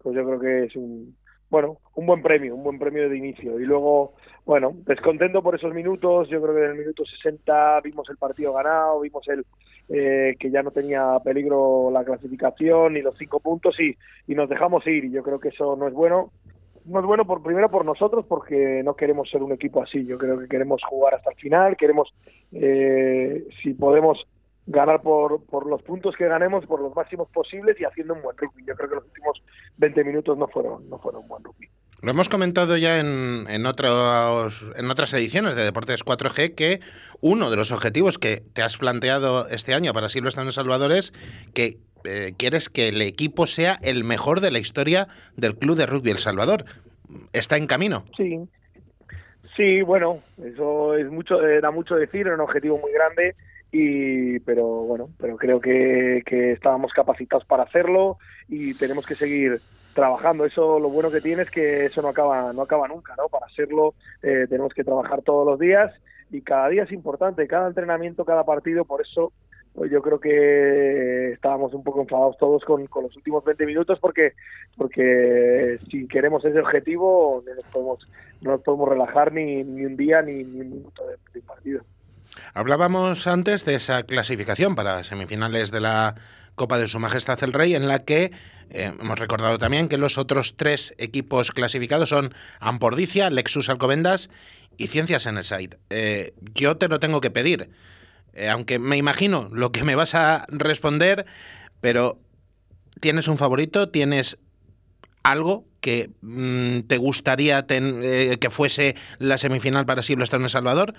pues 0.02 0.16
yo 0.16 0.26
creo 0.26 0.40
que 0.40 0.64
es 0.66 0.76
un, 0.76 1.16
bueno, 1.50 1.78
un 1.96 2.06
buen 2.08 2.22
premio, 2.22 2.56
un 2.56 2.64
buen 2.64 2.80
premio 2.80 3.10
de 3.10 3.18
inicio. 3.18 3.60
Y 3.60 3.66
luego, 3.66 4.14
bueno, 4.46 4.74
descontento 4.86 5.42
por 5.44 5.56
esos 5.56 5.74
minutos, 5.74 6.28
yo 6.30 6.42
creo 6.42 6.56
que 6.56 6.64
en 6.66 6.72
el 6.72 6.78
minuto 6.78 7.06
60 7.06 7.80
vimos 7.82 8.10
el 8.10 8.18
partido 8.18 8.54
ganado, 8.54 9.00
vimos 9.02 9.28
el 9.28 9.46
eh, 9.90 10.36
que 10.40 10.50
ya 10.50 10.64
no 10.64 10.72
tenía 10.72 11.18
peligro 11.24 11.92
la 11.92 12.04
clasificación 12.04 12.94
ni 12.94 13.02
los 13.02 13.18
cinco 13.18 13.40
puntos 13.40 13.80
y, 13.80 13.96
y 14.28 14.36
nos 14.36 14.50
dejamos 14.50 14.86
ir. 14.88 15.06
Y 15.06 15.12
yo 15.12 15.24
creo 15.24 15.40
que 15.40 15.50
eso 15.50 15.76
no 15.76 15.88
es 15.88 15.94
bueno 15.94 16.32
no 16.86 17.00
es 17.00 17.06
bueno 17.06 17.26
por 17.26 17.42
primero 17.42 17.70
por 17.70 17.86
nosotros 17.86 18.26
porque 18.28 18.82
no 18.84 18.96
queremos 18.96 19.30
ser 19.30 19.44
un 19.44 19.52
equipo 19.52 19.82
así. 19.82 20.06
Yo 20.06 20.18
creo 20.18 20.40
que 20.40 20.48
queremos 20.48 20.82
jugar 20.88 21.16
hasta 21.16 21.32
el 21.32 21.38
final 21.38 21.78
queremos 21.78 22.14
eh, 22.52 23.46
si 23.62 23.74
podemos 23.74 24.26
ganar 24.66 25.02
por, 25.02 25.44
por 25.46 25.68
los 25.68 25.82
puntos 25.82 26.16
que 26.16 26.28
ganemos 26.28 26.66
por 26.66 26.82
los 26.82 26.96
máximos 26.96 27.28
posibles 27.30 27.80
y 27.80 27.86
haciendo 27.86 28.14
un 28.14 28.22
buen 28.22 28.38
rugby. 28.38 28.64
Yo 28.66 28.76
creo 28.76 28.90
que 28.90 28.96
los 28.96 29.06
últimos 29.06 29.42
20 29.78 30.04
minutos 30.04 30.38
no 30.38 30.48
fueron 30.48 30.90
no 30.90 31.00
fueron 31.00 31.24
un 31.24 31.28
buen 31.28 31.44
rugby. 31.44 31.68
Lo 32.02 32.12
hemos 32.12 32.28
comentado 32.28 32.76
ya 32.76 33.00
en, 33.00 33.46
en, 33.48 33.66
otros, 33.66 34.70
en 34.76 34.92
otras 34.92 35.14
ediciones 35.14 35.56
de 35.56 35.64
Deportes 35.64 36.04
4G 36.04 36.54
que 36.54 36.82
uno 37.22 37.50
de 37.50 37.56
los 37.56 37.72
objetivos 37.72 38.18
que 38.18 38.44
te 38.52 38.62
has 38.62 38.78
planteado 38.78 39.48
este 39.48 39.74
año 39.74 39.94
para 39.94 40.10
Silvestre 40.10 40.52
Salvador 40.52 40.92
es 40.92 41.14
que 41.54 41.78
eh, 42.06 42.34
quieres 42.38 42.70
que 42.70 42.88
el 42.90 43.02
equipo 43.02 43.48
sea 43.48 43.80
el 43.82 44.04
mejor 44.04 44.42
de 44.42 44.52
la 44.52 44.60
historia 44.60 45.08
del 45.36 45.56
Club 45.56 45.78
de 45.78 45.86
Rugby 45.86 46.12
El 46.12 46.20
Salvador. 46.20 46.66
¿Está 47.32 47.58
en 47.58 47.68
camino? 47.68 48.06
Sí, 48.18 48.40
sí, 49.56 49.82
bueno, 49.82 50.20
eso 50.44 50.96
es 50.96 51.10
mucho, 51.12 51.46
era 51.46 51.72
mucho 51.72 51.96
decir, 51.96 52.22
era 52.22 52.36
un 52.36 52.42
objetivo 52.42 52.78
muy 52.78 52.92
grande 52.92 53.36
y 53.72 54.40
pero 54.42 54.66
bueno, 54.66 55.10
pero 55.20 55.36
creo 55.36 55.60
que, 55.60 56.22
que 56.26 56.52
estábamos 56.52 56.94
capacitados 56.94 57.44
para 57.46 57.64
hacerlo 57.64 58.18
y 58.48 58.76
tenemos 58.76 59.06
que 59.06 59.16
seguir 59.16 59.60
trabajando. 59.94 60.46
Eso 60.46 60.80
lo 60.80 60.90
bueno 60.90 61.10
que 61.10 61.22
tiene 61.22 61.44
es 61.44 61.52
que 61.52 61.86
eso 61.86 62.02
no 62.02 62.10
acaba, 62.10 62.54
no 62.54 62.62
acaba 62.62 62.88
nunca, 62.88 63.16
¿no? 63.18 63.30
Para 63.30 63.48
hacerlo 63.48 63.96
eh, 64.22 64.46
tenemos 64.48 64.74
que 64.74 64.84
trabajar 64.84 65.22
todos 65.24 65.46
los 65.46 65.60
días 65.60 65.92
y 66.30 66.42
cada 66.42 66.70
día 66.70 66.84
es 66.84 66.92
importante, 66.92 67.48
cada 67.48 67.68
entrenamiento, 67.68 68.26
cada 68.26 68.44
partido, 68.44 68.86
por 68.86 69.02
eso 69.02 69.32
pues 69.74 69.92
yo 69.92 70.02
creo 70.02 70.20
que 70.20 71.32
estábamos 71.32 71.74
un 71.74 71.84
poco 71.84 72.02
enfadados 72.02 72.38
todos 72.38 72.64
con, 72.64 72.86
con 72.88 73.04
los 73.04 73.16
últimos 73.16 73.44
20 73.44 73.66
minutos 73.66 74.00
porque 74.00 74.34
porque 74.78 75.80
si 75.90 76.08
queremos 76.08 76.44
ese 76.46 76.60
objetivo 76.60 77.44
no 77.46 77.56
nos 77.56 77.64
podemos, 77.66 78.08
no 78.42 78.52
nos 78.52 78.62
podemos 78.62 78.90
relajar 78.90 79.32
ni, 79.34 79.64
ni 79.64 79.86
un 79.86 79.98
día 79.98 80.22
ni, 80.22 80.44
ni 80.44 80.62
un 80.62 80.70
minuto 80.70 81.04
de, 81.34 81.42
partido. 81.42 81.84
Hablábamos 82.54 83.28
antes 83.28 83.66
de 83.66 83.76
esa 83.76 84.04
clasificación 84.04 84.76
para 84.76 85.04
semifinales 85.04 85.72
de 85.72 85.82
la 85.82 86.16
Copa 86.56 86.78
de 86.78 86.88
Su 86.88 87.00
Majestad 87.00 87.44
el 87.44 87.54
Rey, 87.54 87.76
en 87.76 87.88
la 87.88 88.00
que 88.00 88.32
eh, 88.70 88.92
hemos 89.00 89.20
recordado 89.20 89.58
también 89.58 89.88
que 89.88 89.98
los 89.98 90.18
otros 90.18 90.56
tres 90.56 90.94
equipos 90.98 91.52
clasificados 91.52 92.10
son 92.10 92.34
Ampordicia, 92.60 93.30
Lexus 93.30 93.70
Alcobendas 93.70 94.30
y 94.78 94.88
Ciencias 94.88 95.26
en 95.26 95.38
el 95.38 95.44
Site. 95.44 95.78
Eh, 95.90 96.34
yo 96.54 96.78
te 96.78 96.88
lo 96.88 97.00
tengo 97.00 97.22
que 97.22 97.32
pedir, 97.32 97.70
eh, 98.34 98.50
aunque 98.50 98.80
me 98.80 98.98
imagino 98.98 99.50
lo 99.52 99.72
que 99.72 99.84
me 99.84 99.96
vas 99.96 100.16
a 100.16 100.46
responder, 100.50 101.26
pero 101.82 102.20
¿tienes 103.00 103.28
un 103.28 103.38
favorito? 103.38 103.90
¿Tienes 103.90 104.38
algo 105.24 105.66
que 105.82 106.12
mm, 106.22 106.82
te 106.82 106.98
gustaría 106.98 107.66
eh, 107.70 108.38
que 108.40 108.50
fuese 108.50 108.96
la 109.20 109.38
semifinal 109.38 109.86
para 109.86 110.02
Silvestre 110.02 110.38
en 110.38 110.44
El 110.44 110.50
Salvador? 110.50 110.94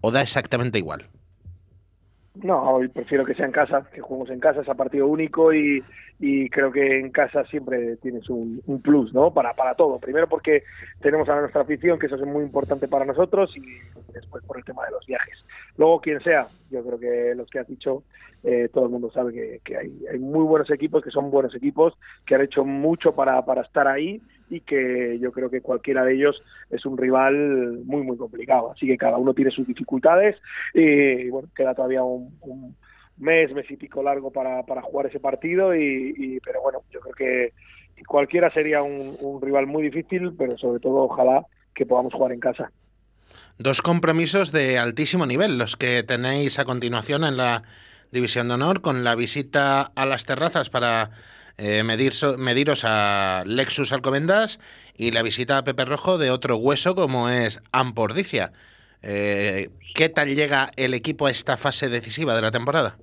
¿O 0.00 0.10
da 0.10 0.22
exactamente 0.22 0.78
igual? 0.78 1.08
No, 2.42 2.62
hoy 2.70 2.88
prefiero 2.88 3.24
que 3.24 3.34
sea 3.34 3.46
en 3.46 3.52
casa, 3.52 3.88
que 3.92 4.00
juguemos 4.00 4.30
en 4.30 4.38
casa, 4.38 4.60
es 4.60 4.68
a 4.68 4.74
partido 4.74 5.06
único 5.06 5.52
y, 5.52 5.82
y 6.20 6.48
creo 6.50 6.70
que 6.70 7.00
en 7.00 7.10
casa 7.10 7.44
siempre 7.46 7.96
tienes 7.96 8.28
un, 8.30 8.62
un 8.66 8.80
plus, 8.80 9.12
¿no? 9.12 9.32
Para, 9.32 9.54
para 9.54 9.74
todo. 9.74 9.98
Primero 9.98 10.28
porque 10.28 10.62
tenemos 11.00 11.28
a 11.28 11.40
nuestra 11.40 11.62
afición, 11.62 11.98
que 11.98 12.06
eso 12.06 12.14
es 12.16 12.22
muy 12.22 12.44
importante 12.44 12.86
para 12.86 13.04
nosotros, 13.04 13.56
y 13.56 13.62
después 14.12 14.44
por 14.44 14.58
el 14.58 14.64
tema 14.64 14.84
de 14.84 14.92
los 14.92 15.04
viajes. 15.06 15.36
Luego, 15.76 16.00
quien 16.00 16.20
sea, 16.20 16.48
yo 16.70 16.84
creo 16.84 16.98
que 16.98 17.34
los 17.34 17.48
que 17.50 17.58
has 17.58 17.66
dicho, 17.66 18.04
eh, 18.44 18.68
todo 18.72 18.84
el 18.84 18.90
mundo 18.90 19.10
sabe 19.10 19.60
que, 19.64 19.76
hay, 19.76 19.92
hay 20.10 20.18
muy 20.18 20.44
buenos 20.44 20.70
equipos, 20.70 21.02
que 21.02 21.10
son 21.10 21.30
buenos 21.30 21.54
equipos, 21.56 21.94
que 22.24 22.36
han 22.36 22.42
hecho 22.42 22.64
mucho 22.64 23.14
para, 23.14 23.44
para 23.44 23.62
estar 23.62 23.88
ahí 23.88 24.22
y 24.50 24.60
que 24.60 25.18
yo 25.20 25.32
creo 25.32 25.50
que 25.50 25.60
cualquiera 25.60 26.04
de 26.04 26.14
ellos 26.14 26.42
es 26.70 26.84
un 26.86 26.96
rival 26.96 27.80
muy, 27.84 28.02
muy 28.02 28.16
complicado. 28.16 28.72
Así 28.72 28.86
que 28.86 28.96
cada 28.96 29.18
uno 29.18 29.34
tiene 29.34 29.50
sus 29.50 29.66
dificultades 29.66 30.36
y, 30.74 31.28
bueno, 31.28 31.48
queda 31.54 31.74
todavía 31.74 32.02
un, 32.02 32.36
un 32.40 32.76
mes, 33.18 33.52
mes 33.52 33.70
y 33.70 33.76
pico 33.76 34.02
largo 34.02 34.30
para, 34.30 34.62
para 34.64 34.82
jugar 34.82 35.06
ese 35.06 35.20
partido, 35.20 35.74
y, 35.74 36.38
pero 36.44 36.62
bueno, 36.62 36.82
yo 36.90 37.00
creo 37.00 37.14
que 37.14 37.52
cualquiera 38.06 38.52
sería 38.52 38.82
un, 38.82 39.16
un 39.20 39.42
rival 39.42 39.66
muy 39.66 39.82
difícil, 39.82 40.32
pero 40.38 40.56
sobre 40.56 40.80
todo 40.80 41.04
ojalá 41.04 41.44
que 41.74 41.84
podamos 41.84 42.12
jugar 42.14 42.32
en 42.32 42.40
casa. 42.40 42.70
Dos 43.58 43.82
compromisos 43.82 44.52
de 44.52 44.78
altísimo 44.78 45.26
nivel, 45.26 45.58
los 45.58 45.76
que 45.76 46.04
tenéis 46.04 46.58
a 46.58 46.64
continuación 46.64 47.24
en 47.24 47.36
la 47.36 47.64
División 48.12 48.48
de 48.48 48.54
Honor, 48.54 48.80
con 48.80 49.04
la 49.04 49.16
visita 49.16 49.82
a 49.82 50.06
las 50.06 50.24
terrazas 50.24 50.70
para 50.70 51.10
eh, 51.58 51.82
medir, 51.82 52.12
mediros 52.38 52.84
a 52.84 53.42
Lexus 53.44 53.92
Alcobendas 53.92 54.60
y 54.96 55.10
la 55.10 55.22
visita 55.22 55.58
a 55.58 55.64
Pepe 55.64 55.84
Rojo 55.84 56.16
de 56.16 56.30
otro 56.30 56.56
hueso 56.56 56.94
como 56.94 57.28
es 57.28 57.62
Ampordicia. 57.72 58.52
Eh, 59.02 59.68
¿Qué 59.94 60.08
tal 60.08 60.34
llega 60.34 60.70
el 60.76 60.94
equipo 60.94 61.26
a 61.26 61.30
esta 61.30 61.56
fase 61.56 61.88
decisiva 61.88 62.34
de 62.36 62.42
la 62.42 62.50
temporada? 62.50 62.96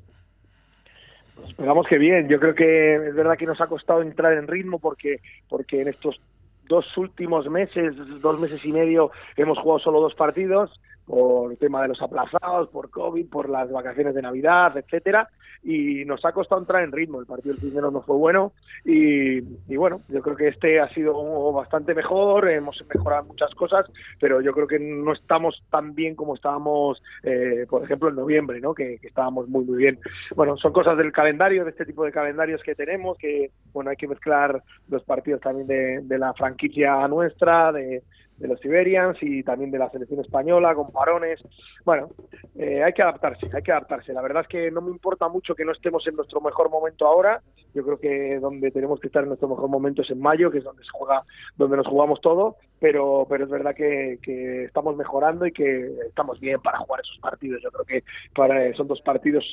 Esperamos 1.50 1.86
que 1.88 1.98
bien. 1.98 2.28
Yo 2.30 2.40
creo 2.40 2.56
que 2.56 2.96
es 2.96 3.16
verdad 3.16 3.38
que 3.38 3.46
nos 3.46 3.60
ha 3.62 3.68
costado 3.68 4.02
entrar 4.02 4.34
en 4.34 4.48
ritmo 4.48 4.80
porque, 4.80 5.20
porque 5.50 5.82
en 5.82 5.90
estos 5.90 6.20
dos 6.68 6.86
últimos 6.98 7.50
meses, 7.50 7.94
dos 8.22 8.40
meses 8.40 8.60
y 8.64 8.72
medio, 8.72 9.12
hemos 9.38 9.58
jugado 9.60 9.80
solo 9.80 10.02
dos 10.02 10.16
partidos. 10.16 10.72
Por 11.06 11.56
tema 11.58 11.82
de 11.84 11.90
los 11.90 12.02
aplazados, 12.02 12.70
por 12.70 12.90
COVID, 12.90 13.30
por 13.30 13.50
las 13.50 13.72
vacaciones 13.72 14.16
de 14.16 14.22
Navidad, 14.22 14.76
etcétera, 14.78 15.30
y 15.64 16.06
nos 16.06 16.24
ha 16.26 16.32
costado 16.32 16.62
entrar 16.62 16.84
en 16.84 16.92
ritmo. 16.92 17.20
El 17.20 17.26
partido 17.26 17.54
del 17.54 17.62
primero 17.62 17.92
no 17.92 18.02
fue 18.02 18.16
bueno 18.16 18.54
y, 18.84 19.42
bueno, 19.76 20.02
yo 20.10 20.22
creo 20.22 20.36
que 20.36 20.48
este 20.48 20.80
ha 20.80 20.90
sido 20.90 21.52
bastante 21.54 21.94
mejor, 21.94 22.50
hemos 22.50 22.84
mejorado 22.94 23.26
muchas 23.26 23.54
cosas, 23.56 23.86
pero 24.20 24.42
yo 24.42 24.54
creo 24.54 24.68
que 24.68 24.80
no 24.80 25.14
estamos 25.14 25.64
tan 25.70 25.94
bien 25.96 26.16
como 26.16 26.36
estábamos, 26.36 27.02
eh, 27.24 27.66
por 27.70 27.84
ejemplo, 27.84 28.10
en 28.10 28.16
noviembre, 28.16 28.60
¿no? 28.60 28.74
Que, 28.74 29.00
estábamos 29.02 29.48
muy, 29.48 29.64
muy 29.66 29.78
bien. 29.78 30.00
Bueno, 30.36 30.58
son 30.58 30.74
cosas 30.74 30.98
del 30.98 31.12
calendario, 31.12 31.64
de 31.64 31.70
este 31.70 31.86
tipo 31.86 32.04
de 32.04 32.12
calendarios 32.12 32.62
que 32.64 32.76
tenemos, 32.76 33.18
que 33.18 33.52
bueno, 33.72 33.92
hay 33.92 33.96
que 33.96 34.08
mezclar 34.08 34.62
los 34.90 35.04
partidos 35.04 35.42
también 35.42 35.68
de 36.08 36.18
la 36.18 36.34
franquicia 36.34 37.08
nuestra, 37.08 37.72
de, 37.72 38.04
de 38.38 38.48
los 38.48 38.60
Siberians 38.60 39.18
y 39.22 39.44
también 39.44 39.72
de 39.72 39.80
la 39.80 39.90
selección 39.90 40.20
española 40.20 40.76
con 40.76 40.92
parones. 40.92 41.42
Bueno, 41.86 42.10
eh, 42.56 42.84
hay 42.84 42.94
que 42.94 43.02
adaptarse, 43.02 43.50
hay 43.54 43.64
que 43.64 43.72
adaptarse. 43.72 44.14
La 44.14 44.22
verdad 44.22 44.44
es 44.44 44.48
que 44.48 44.72
no 44.72 44.82
me 44.82 44.92
importa 44.92 45.30
mucho 45.30 45.56
que 45.56 45.66
no 45.66 45.72
estemos 45.72 46.06
en 46.08 46.16
nuestro 46.16 46.42
mejor 46.42 46.70
momento 46.70 47.08
ahora. 47.08 47.42
Yo 47.74 47.84
creo 47.84 48.00
que 48.00 48.40
donde 48.40 48.72
tenemos 48.72 49.00
que 49.00 49.08
estar 49.08 49.24
en 49.24 49.30
nuestro 49.30 49.48
mejor 49.48 49.70
momento 49.70 50.02
es 50.02 50.10
en 50.10 50.20
mayo, 50.20 50.52
que 50.52 50.60
es 50.60 50.64
donde 50.64 50.84
se 50.84 50.90
juega, 50.92 51.24
donde 51.58 51.78
nos 51.78 51.88
jugamos 51.88 52.20
todo. 52.22 52.58
Pero, 52.80 53.26
pero 53.30 53.46
es 53.46 53.50
verdad 53.50 53.76
que, 53.76 54.20
que 54.22 54.66
estamos 54.66 54.96
mejorando 54.98 55.46
y 55.46 55.52
que 55.52 55.92
estamos 56.08 56.40
bien 56.40 56.60
para 56.62 56.80
jugar 56.80 57.02
esos 57.02 57.20
partidos. 57.20 57.62
Yo 57.64 57.72
creo 57.72 57.86
que 57.86 58.04
para, 58.34 58.74
son 58.74 58.88
dos 58.88 59.02
partidos 59.02 59.46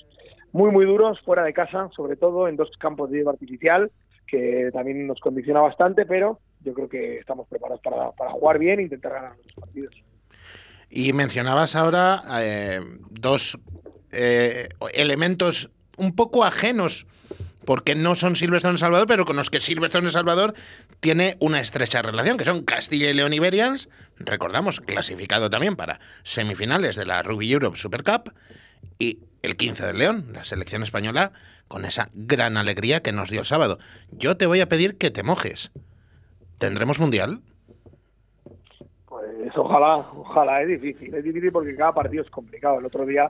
muy 0.53 0.71
muy 0.71 0.85
duros 0.85 1.19
fuera 1.23 1.45
de 1.45 1.55
casa, 1.55 1.89
sobre 1.97 2.17
todo 2.17 2.47
en 2.47 2.57
dos 2.57 2.71
campos 2.79 3.11
de 3.11 3.19
hierba 3.19 3.33
artificial 3.33 3.91
que 4.33 4.71
también 4.73 5.07
nos 5.07 5.21
condiciona 5.21 5.61
bastante, 5.61 6.07
pero 6.07 6.41
yo 6.61 6.73
creo 6.73 6.89
que 6.89 7.19
estamos 7.19 7.47
preparados 7.49 7.83
para, 8.17 8.31
jugar 8.31 8.59
bien 8.59 8.81
e 8.81 8.85
intentar 8.85 9.13
ganar 9.13 9.37
los 9.37 9.53
partidos. 9.53 9.95
Y 10.89 11.13
mencionabas 11.13 11.77
ahora 11.77 12.23
eh, 12.41 12.81
dos 13.11 13.59
eh, 14.11 14.71
elementos 14.95 15.71
un 15.99 16.17
poco 16.17 16.45
ajenos, 16.45 17.07
porque 17.67 17.95
no 17.95 18.15
son 18.15 18.35
Silverstone 18.35 18.79
Salvador, 18.79 19.07
pero 19.07 19.27
con 19.27 19.37
los 19.37 19.51
que 19.51 19.61
Silverstone 19.61 20.09
Salvador 20.09 20.55
tiene 21.01 21.37
una 21.39 21.61
estrecha 21.61 22.01
relación, 22.01 22.39
que 22.39 22.47
son 22.47 22.65
Castilla 22.65 23.11
y 23.11 23.15
León 23.15 23.35
Iberians, 23.35 23.91
recordamos, 24.17 24.81
clasificado 24.81 25.51
también 25.51 25.77
para 25.77 26.01
semifinales 26.23 26.97
de 26.97 27.05
la 27.05 27.23
Ruby 27.23 27.53
Europe 27.53 27.77
Super 27.77 28.03
Cup, 28.03 28.33
y 28.99 29.19
el 29.43 29.57
15 29.57 29.87
de 29.87 29.95
León, 29.95 30.27
la 30.33 30.45
selección 30.45 30.83
española, 30.83 31.33
con 31.69 31.85
esa 31.85 32.09
gran 32.15 32.57
alegría 32.57 33.03
que 33.03 33.13
nos 33.13 33.31
dio 33.31 33.41
el 33.41 33.47
sábado. 33.47 33.79
Yo 34.11 34.37
te 34.37 34.47
voy 34.47 34.61
a 34.61 34.69
pedir 34.69 34.99
que 34.99 35.11
te 35.11 35.23
mojes. 35.23 35.73
¿Tendremos 36.59 37.01
mundial? 37.01 37.41
Pues 39.07 39.57
ojalá, 39.57 39.97
ojalá, 39.97 40.63
es 40.63 40.69
difícil, 40.69 41.15
es 41.15 41.25
difícil 41.25 41.51
porque 41.51 41.75
cada 41.75 41.93
partido 41.93 42.23
es 42.23 42.31
complicado. 42.31 42.79
El 42.79 42.87
otro 42.87 43.05
día 43.05 43.29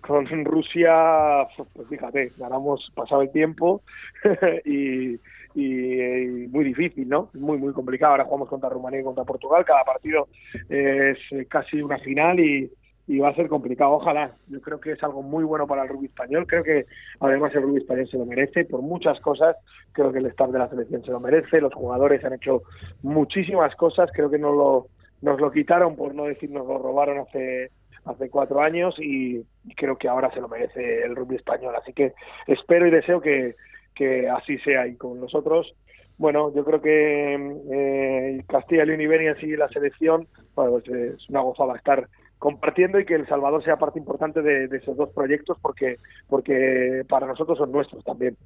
con 0.00 0.26
Rusia, 0.44 1.46
pues 1.74 1.88
fíjate, 1.88 2.32
ganamos 2.38 2.90
pasado 2.94 3.22
el 3.22 3.32
tiempo 3.32 3.82
y, 4.64 5.14
y, 5.54 6.00
y 6.02 6.46
muy 6.48 6.64
difícil, 6.64 7.08
¿no? 7.08 7.30
Muy, 7.34 7.58
muy 7.58 7.72
complicado. 7.72 8.12
Ahora 8.12 8.24
jugamos 8.24 8.48
contra 8.48 8.68
Rumanía 8.68 9.00
y 9.00 9.04
contra 9.04 9.24
Portugal, 9.24 9.64
cada 9.64 9.82
partido 9.82 10.28
es 10.68 11.18
casi 11.48 11.82
una 11.82 11.98
final 11.98 12.38
y, 12.38 12.70
y 13.08 13.18
va 13.18 13.30
a 13.30 13.34
ser 13.34 13.48
complicado. 13.48 13.92
Ojalá, 13.92 14.32
yo 14.48 14.60
creo 14.60 14.78
que 14.78 14.92
es 14.92 15.02
algo 15.02 15.22
muy 15.22 15.42
bueno 15.42 15.66
para 15.66 15.82
el 15.82 15.88
rugby 15.88 16.06
español. 16.06 16.46
Creo 16.46 16.62
que 16.62 16.84
además 17.20 17.54
el 17.54 17.62
rugby 17.62 17.78
español 17.78 18.06
se 18.08 18.18
lo 18.18 18.26
merece 18.26 18.66
por 18.66 18.82
muchas 18.82 19.18
cosas. 19.20 19.56
Creo 19.92 20.12
que 20.12 20.18
el 20.18 20.26
staff 20.26 20.50
de 20.50 20.58
la 20.58 20.68
selección 20.68 21.02
se 21.02 21.10
lo 21.10 21.18
merece. 21.18 21.62
Los 21.62 21.72
jugadores 21.72 22.22
han 22.22 22.34
hecho 22.34 22.62
muchísimas 23.02 23.74
cosas. 23.76 24.10
Creo 24.12 24.30
que 24.30 24.38
no 24.38 24.52
lo, 24.52 24.86
nos 25.22 25.40
lo 25.40 25.50
quitaron, 25.50 25.96
por 25.96 26.14
no 26.14 26.24
decir 26.24 26.50
nos 26.50 26.66
lo 26.66 26.78
robaron 26.78 27.18
hace 27.18 27.70
hace 28.04 28.30
cuatro 28.30 28.62
años 28.62 28.94
y, 28.98 29.44
creo 29.76 29.98
que 29.98 30.08
ahora 30.08 30.30
se 30.32 30.40
lo 30.40 30.48
merece 30.48 31.02
el 31.02 31.16
rugby 31.16 31.36
español. 31.36 31.74
Así 31.76 31.92
que 31.92 32.12
espero 32.46 32.86
y 32.86 32.90
deseo 32.90 33.20
que, 33.20 33.56
que 33.94 34.28
así 34.28 34.58
sea. 34.58 34.86
Y 34.86 34.96
con 34.96 35.18
nosotros, 35.18 35.74
bueno, 36.18 36.52
yo 36.54 36.64
creo 36.64 36.82
que 36.82 37.34
eh, 37.70 38.44
Castilla 38.48 38.82
y 38.82 38.86
León 38.86 39.00
y 39.00 39.04
Iberians 39.04 39.42
y 39.42 39.56
la 39.56 39.68
selección, 39.68 40.26
bueno, 40.54 40.72
pues 40.72 40.88
es 40.88 41.28
una 41.28 41.40
gozada 41.40 41.76
estar 41.76 42.08
compartiendo 42.38 43.00
y 43.00 43.04
que 43.04 43.14
El 43.14 43.26
Salvador 43.26 43.64
sea 43.64 43.76
parte 43.76 43.98
importante 43.98 44.42
de, 44.42 44.64
esos 44.76 44.96
dos 44.96 45.10
proyectos 45.10 45.58
porque, 45.60 45.98
porque 46.28 47.04
para 47.08 47.26
nosotros 47.26 47.58
son 47.58 47.72
nuestros 47.72 48.04
también. 48.04 48.36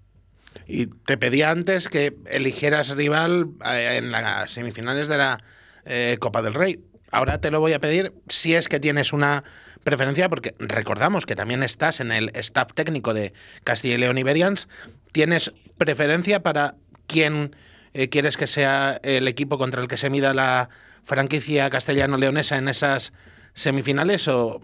Y 0.66 0.86
te 0.86 1.16
pedía 1.16 1.50
antes 1.50 1.88
que 1.88 2.14
eligieras 2.26 2.96
rival 2.96 3.48
eh, 3.66 3.96
en 3.98 4.10
las 4.10 4.50
semifinales 4.50 5.08
de 5.08 5.18
la 5.18 5.38
eh, 5.84 6.16
Copa 6.20 6.42
del 6.42 6.54
Rey. 6.54 6.80
Ahora 7.10 7.40
te 7.40 7.50
lo 7.50 7.60
voy 7.60 7.74
a 7.74 7.78
pedir 7.78 8.12
si 8.28 8.54
es 8.54 8.68
que 8.68 8.80
tienes 8.80 9.12
una 9.12 9.44
preferencia, 9.84 10.28
porque 10.28 10.54
recordamos 10.58 11.26
que 11.26 11.36
también 11.36 11.62
estás 11.62 12.00
en 12.00 12.12
el 12.12 12.30
staff 12.34 12.72
técnico 12.74 13.14
de 13.14 13.32
Castilla 13.64 13.94
y 13.94 13.98
León 13.98 14.18
Iberians. 14.18 14.68
¿Tienes 15.12 15.52
preferencia 15.76 16.42
para 16.42 16.76
quién 17.06 17.54
eh, 17.92 18.08
quieres 18.08 18.36
que 18.36 18.46
sea 18.46 18.98
el 19.02 19.28
equipo 19.28 19.58
contra 19.58 19.82
el 19.82 19.88
que 19.88 19.96
se 19.96 20.08
mida 20.08 20.32
la 20.32 20.70
franquicia 21.04 21.68
castellano-leonesa 21.68 22.56
en 22.56 22.68
esas 22.68 23.12
semifinales 23.54 24.28
o 24.28 24.60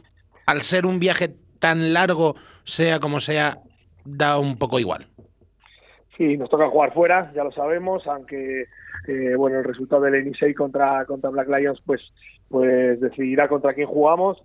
al 0.46 0.62
ser 0.62 0.86
un 0.86 0.98
viaje 0.98 1.34
tan 1.58 1.92
largo, 1.92 2.34
sea 2.64 3.00
como 3.00 3.20
sea, 3.20 3.58
da 4.04 4.38
un 4.38 4.56
poco 4.56 4.78
igual? 4.78 5.08
Sí, 6.16 6.36
nos 6.36 6.50
toca 6.50 6.68
jugar 6.68 6.92
fuera, 6.94 7.32
ya 7.34 7.44
lo 7.44 7.52
sabemos, 7.52 8.06
aunque 8.06 8.64
eh, 9.06 9.34
bueno, 9.36 9.58
el 9.58 9.64
resultado 9.64 10.02
del 10.02 10.16
Enisei 10.16 10.52
contra, 10.54 11.04
contra 11.06 11.30
Black 11.30 11.48
Lions 11.48 11.80
pues, 11.84 12.00
pues 12.48 13.00
decidirá 13.00 13.48
contra 13.48 13.74
quién 13.74 13.86
jugamos. 13.86 14.42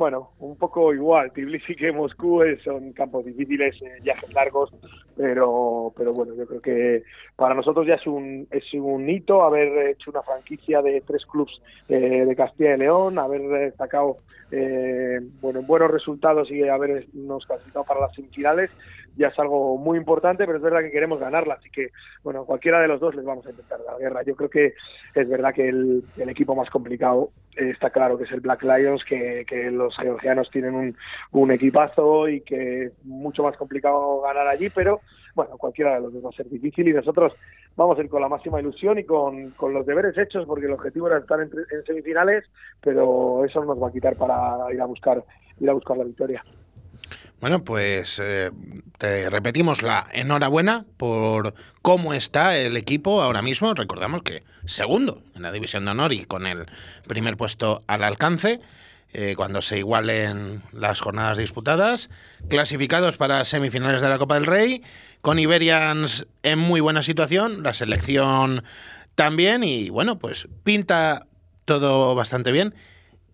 Bueno, 0.00 0.30
un 0.38 0.56
poco 0.56 0.94
igual, 0.94 1.30
Tbilisi 1.30 1.76
que 1.76 1.92
Moscú 1.92 2.42
son 2.64 2.94
campos 2.94 3.26
difíciles, 3.26 3.76
eh, 3.82 3.98
viajes 4.02 4.32
largos, 4.32 4.70
pero 5.14 5.92
pero 5.94 6.14
bueno, 6.14 6.34
yo 6.34 6.46
creo 6.46 6.62
que 6.62 7.02
para 7.36 7.54
nosotros 7.54 7.86
ya 7.86 7.96
es 7.96 8.06
un 8.06 8.48
es 8.50 8.64
un 8.72 9.06
hito 9.10 9.42
haber 9.42 9.88
hecho 9.88 10.10
una 10.10 10.22
franquicia 10.22 10.80
de 10.80 11.02
tres 11.02 11.26
clubes 11.26 11.52
eh, 11.90 12.24
de 12.24 12.34
Castilla 12.34 12.76
y 12.76 12.78
León, 12.78 13.18
haber 13.18 13.74
sacado 13.76 14.16
eh, 14.50 15.20
bueno 15.42 15.60
buenos 15.60 15.90
resultados 15.90 16.50
y 16.50 16.66
habernos 16.66 17.44
clasificado 17.44 17.84
para 17.84 18.00
las 18.00 18.14
semifinales 18.14 18.70
ya 19.20 19.28
es 19.28 19.38
algo 19.38 19.76
muy 19.76 19.98
importante, 19.98 20.46
pero 20.46 20.56
es 20.56 20.62
verdad 20.64 20.80
que 20.80 20.90
queremos 20.90 21.20
ganarla, 21.20 21.54
así 21.54 21.68
que, 21.70 21.90
bueno, 22.24 22.46
cualquiera 22.46 22.80
de 22.80 22.88
los 22.88 23.00
dos 23.00 23.14
les 23.14 23.24
vamos 23.24 23.46
a 23.46 23.50
intentar 23.50 23.78
dar 23.84 23.98
guerra. 23.98 24.22
Yo 24.22 24.34
creo 24.34 24.48
que 24.48 24.72
es 25.14 25.28
verdad 25.28 25.52
que 25.52 25.68
el, 25.68 26.04
equipo 26.16 26.54
más 26.54 26.70
complicado 26.70 27.30
está 27.54 27.90
claro 27.90 28.16
que 28.16 28.24
es 28.24 28.32
el 28.32 28.40
Black 28.40 28.62
Lions, 28.62 29.04
que, 29.04 29.44
que 29.46 29.70
los 29.70 29.94
georgianos 29.98 30.50
tienen 30.50 30.74
un, 30.74 30.96
un 31.32 31.50
equipazo 31.50 32.28
y 32.28 32.40
que 32.40 32.84
es 32.84 33.04
mucho 33.04 33.42
más 33.42 33.58
complicado 33.58 34.22
ganar 34.22 34.46
allí, 34.46 34.70
pero 34.70 35.00
bueno, 35.34 35.58
cualquiera 35.58 35.96
de 35.96 36.00
los 36.00 36.14
dos 36.14 36.24
va 36.24 36.30
a 36.30 36.32
ser 36.36 36.48
difícil 36.48 36.88
y 36.88 36.94
nosotros 36.94 37.34
vamos 37.76 37.98
a 37.98 38.02
ir 38.02 38.08
con 38.08 38.22
la 38.22 38.28
máxima 38.28 38.58
ilusión 38.58 38.98
y 38.98 39.04
con, 39.04 39.50
con 39.50 39.74
los 39.74 39.84
deberes 39.84 40.16
hechos 40.16 40.46
porque 40.46 40.64
el 40.64 40.72
objetivo 40.72 41.08
era 41.08 41.18
estar 41.18 41.40
en, 41.40 41.50
en 41.70 41.84
semifinales, 41.84 42.44
pero 42.80 43.44
eso 43.44 43.60
no 43.60 43.74
nos 43.74 43.82
va 43.82 43.88
a 43.88 43.92
quitar 43.92 44.16
para 44.16 44.72
ir 44.72 44.80
a 44.80 44.86
buscar 44.86 45.22
ir 45.60 45.68
a 45.68 45.74
buscar 45.74 45.98
la 45.98 46.04
victoria. 46.04 46.42
Bueno, 47.40 47.64
pues 47.64 48.20
eh, 48.22 48.50
te 48.98 49.30
repetimos 49.30 49.82
la 49.82 50.06
enhorabuena 50.12 50.84
por 50.98 51.54
cómo 51.80 52.12
está 52.12 52.56
el 52.58 52.76
equipo 52.76 53.22
ahora 53.22 53.40
mismo. 53.40 53.72
Recordamos 53.72 54.22
que 54.22 54.42
segundo 54.66 55.22
en 55.34 55.42
la 55.42 55.50
división 55.50 55.86
de 55.86 55.92
honor 55.92 56.12
y 56.12 56.26
con 56.26 56.46
el 56.46 56.66
primer 57.06 57.38
puesto 57.38 57.82
al 57.86 58.04
alcance. 58.04 58.60
Eh, 59.12 59.34
cuando 59.36 59.60
se 59.60 59.78
igualen 59.78 60.62
las 60.70 61.00
jornadas 61.00 61.38
disputadas, 61.38 62.10
clasificados 62.48 63.16
para 63.16 63.44
semifinales 63.44 64.02
de 64.02 64.08
la 64.08 64.18
Copa 64.18 64.34
del 64.34 64.46
Rey, 64.46 64.84
con 65.20 65.40
Iberians 65.40 66.26
en 66.44 66.60
muy 66.60 66.80
buena 66.80 67.02
situación, 67.02 67.64
la 67.64 67.74
selección 67.74 68.62
también, 69.16 69.64
y 69.64 69.90
bueno, 69.90 70.20
pues 70.20 70.46
pinta 70.62 71.26
todo 71.64 72.14
bastante 72.14 72.52
bien. 72.52 72.74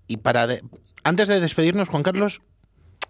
Y 0.07 0.19
para 0.19 0.47
de... 0.47 0.63
antes 1.03 1.29
de 1.29 1.41
despedirnos, 1.41 1.91
Juan 1.91 2.03
Carlos, 2.03 2.41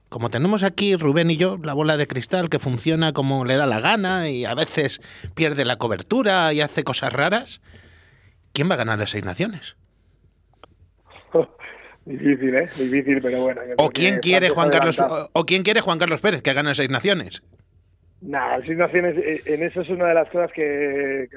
como 0.08 0.30
tenemos 0.30 0.62
aquí 0.62 0.96
Rubén 0.96 1.30
y 1.30 1.36
yo 1.36 1.58
la 1.62 1.74
bola 1.74 1.96
de 1.96 2.06
cristal 2.06 2.48
que 2.48 2.58
funciona 2.58 3.12
como 3.12 3.44
le 3.44 3.56
da 3.56 3.66
la 3.66 3.80
gana 3.80 4.28
y 4.28 4.44
a 4.44 4.54
veces 4.54 5.00
pierde 5.34 5.64
la 5.64 5.76
cobertura 5.76 6.52
y 6.52 6.60
hace 6.60 6.84
cosas 6.84 7.12
raras, 7.12 7.60
¿quién 8.52 8.70
va 8.70 8.74
a 8.74 8.78
ganar 8.78 8.98
las 8.98 9.10
seis 9.10 9.24
naciones? 9.24 9.76
Difícil, 12.04 12.54
¿eh? 12.54 12.68
Difícil, 12.78 13.20
pero 13.20 13.40
bueno. 13.40 13.60
¿O 13.78 13.90
quién, 13.90 14.18
quiere 14.18 14.48
Juan 14.50 14.70
Carlos, 14.70 15.00
o, 15.00 15.28
o, 15.32 15.44
quién 15.44 15.64
quiere 15.64 15.80
Juan 15.80 15.98
Carlos 15.98 16.20
Pérez 16.20 16.40
que 16.40 16.52
gane 16.52 16.72
seis 16.76 16.88
naciones? 16.88 17.42
Nada, 18.20 18.60
seis 18.64 18.78
naciones, 18.78 19.16
eh, 19.18 19.42
en 19.44 19.62
eso 19.62 19.80
es 19.80 19.88
una 19.90 20.06
de 20.06 20.14
las 20.14 20.28
cosas 20.30 20.50
que, 20.52 21.28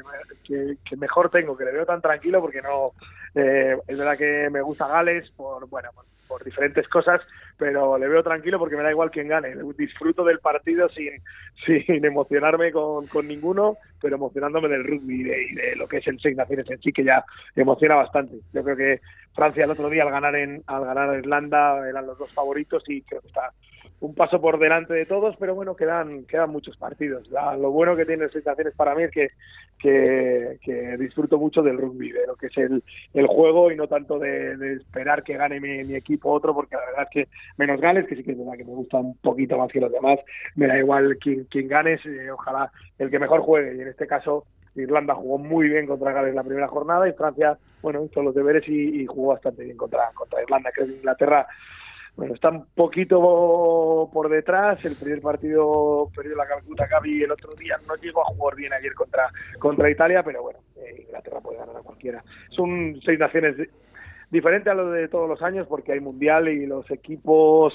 que, 0.43 0.75
que 0.87 0.95
mejor 0.95 1.29
tengo, 1.31 1.57
que 1.57 1.65
le 1.65 1.71
veo 1.71 1.85
tan 1.85 2.01
tranquilo 2.01 2.39
porque 2.39 2.61
no. 2.61 2.93
Eh, 3.33 3.77
es 3.87 3.97
verdad 3.97 4.17
que 4.17 4.49
me 4.51 4.61
gusta 4.61 4.87
Gales 4.87 5.29
por, 5.35 5.67
bueno, 5.67 5.89
por, 5.93 6.05
por 6.27 6.43
diferentes 6.43 6.87
cosas, 6.87 7.19
pero 7.59 7.97
le 7.97 8.07
veo 8.07 8.23
tranquilo 8.23 8.57
porque 8.57 8.77
me 8.77 8.83
da 8.83 8.89
igual 8.89 9.11
quién 9.11 9.27
gane. 9.27 9.53
Disfruto 9.77 10.23
del 10.23 10.39
partido 10.39 10.87
sin, 10.89 11.11
sin 11.85 12.03
emocionarme 12.05 12.71
con, 12.71 13.05
con 13.07 13.27
ninguno, 13.27 13.77
pero 14.01 14.15
emocionándome 14.15 14.69
del 14.69 14.85
rugby 14.85 15.21
y 15.21 15.23
de, 15.23 15.31
de 15.61 15.75
lo 15.75 15.87
que 15.87 15.97
es 15.97 16.07
el 16.07 16.19
Seis 16.19 16.37
Naciones 16.37 16.69
en 16.71 16.79
sí, 16.81 16.93
que 16.93 17.03
ya 17.03 17.23
emociona 17.55 17.95
bastante. 17.95 18.37
Yo 18.53 18.63
creo 18.63 18.77
que 18.77 19.01
Francia 19.35 19.65
el 19.65 19.71
otro 19.71 19.89
día 19.89 20.03
al 20.03 20.11
ganar 20.11 20.35
en 20.35 20.63
al 20.67 20.85
ganar 20.85 21.09
a 21.09 21.17
Irlanda 21.17 21.87
eran 21.87 22.07
los 22.07 22.17
dos 22.17 22.31
favoritos 22.33 22.83
y 22.87 23.01
creo 23.01 23.21
que 23.21 23.27
está 23.27 23.51
un 24.01 24.15
paso 24.15 24.39
por 24.39 24.59
delante 24.59 24.93
de 24.93 25.05
todos, 25.05 25.35
pero 25.37 25.55
bueno, 25.55 25.75
quedan 25.75 26.25
quedan 26.25 26.51
muchos 26.51 26.77
partidos. 26.77 27.29
Lo 27.29 27.71
bueno 27.71 27.95
que 27.95 28.05
tiene 28.05 28.25
Naciones 28.25 28.73
para 28.75 28.95
mí 28.95 29.03
es 29.03 29.11
que, 29.11 29.29
que, 29.77 30.57
que 30.61 30.97
disfruto 30.97 31.37
mucho 31.37 31.61
del 31.61 31.77
rugby, 31.77 32.11
de 32.11 32.27
lo 32.27 32.35
que 32.35 32.47
es 32.47 32.57
el, 32.57 32.83
el 33.13 33.27
juego 33.27 33.71
y 33.71 33.75
no 33.75 33.87
tanto 33.87 34.17
de, 34.19 34.75
esperar 34.75 35.23
que 35.23 35.37
gane 35.37 35.59
mi, 35.59 35.83
mi 35.83 35.95
equipo 35.95 36.31
otro, 36.31 36.53
porque 36.53 36.75
la 36.75 36.85
verdad 36.85 37.03
es 37.03 37.09
que 37.09 37.27
menos 37.57 37.81
Gales, 37.81 38.07
que 38.07 38.15
sí 38.15 38.23
que 38.23 38.31
es 38.31 38.37
verdad 38.37 38.57
que 38.57 38.65
me 38.65 38.71
gusta 38.71 38.97
un 38.97 39.17
poquito 39.17 39.57
más 39.57 39.71
que 39.71 39.81
los 39.81 39.91
demás, 39.91 40.19
me 40.55 40.67
da 40.67 40.77
igual 40.77 41.17
quién, 41.19 41.45
quién 41.49 41.67
gane, 41.67 41.99
eh, 42.05 42.31
ojalá 42.31 42.71
el 42.97 43.09
que 43.09 43.19
mejor 43.19 43.41
juegue, 43.41 43.75
y 43.75 43.81
en 43.81 43.87
este 43.87 44.07
caso 44.07 44.45
Irlanda 44.75 45.15
jugó 45.15 45.37
muy 45.37 45.67
bien 45.67 45.87
contra 45.87 46.13
Gales 46.13 46.35
la 46.35 46.43
primera 46.43 46.67
jornada 46.67 47.07
y 47.07 47.13
Francia, 47.13 47.57
bueno, 47.81 48.03
hizo 48.03 48.21
los 48.21 48.35
deberes 48.35 48.67
y, 48.67 49.01
y 49.01 49.05
jugó 49.05 49.29
bastante 49.29 49.63
bien 49.63 49.77
contra, 49.77 50.11
contra 50.13 50.41
Irlanda. 50.41 50.71
Creo 50.73 50.87
que 50.87 50.93
Inglaterra, 50.93 51.47
bueno, 52.15 52.33
está 52.33 52.49
un 52.49 52.65
poquito 52.75 54.09
por 54.11 54.29
detrás. 54.29 54.83
El 54.85 54.95
primer 54.95 55.21
partido 55.21 56.09
perdió 56.15 56.35
la 56.35 56.47
Calcuta 56.47 56.87
Gaby 56.87 57.23
el 57.23 57.31
otro 57.31 57.53
día, 57.55 57.79
no 57.87 57.95
llegó 57.95 58.21
a 58.21 58.33
jugar 58.35 58.55
bien 58.55 58.73
ayer 58.73 58.93
contra, 58.93 59.29
contra 59.59 59.89
Italia, 59.89 60.21
pero 60.23 60.41
bueno, 60.43 60.59
eh, 60.77 61.03
Inglaterra 61.05 61.39
puede 61.41 61.57
ganar 61.59 61.77
a 61.77 61.81
cualquiera. 61.81 62.23
Son 62.49 62.99
seis 63.05 63.17
naciones 63.19 63.57
di- 63.57 63.69
diferente 64.29 64.69
a 64.69 64.73
lo 64.73 64.91
de 64.91 65.07
todos 65.07 65.29
los 65.29 65.41
años 65.41 65.65
porque 65.67 65.93
hay 65.93 65.99
mundial 65.99 66.47
y 66.49 66.65
los 66.65 66.89
equipos 66.91 67.73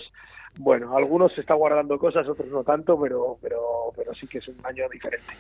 bueno, 0.56 0.96
algunos 0.96 1.34
se 1.34 1.40
están 1.40 1.56
guardando 1.58 1.98
cosas, 1.98 2.28
otros 2.28 2.48
no 2.48 2.62
tanto, 2.62 3.00
pero 3.00 3.36
pero 3.42 3.58
pero 3.96 4.14
sí 4.14 4.28
que 4.28 4.38
es 4.38 4.46
un 4.46 4.56
año 4.64 4.88
diferente. 4.88 5.34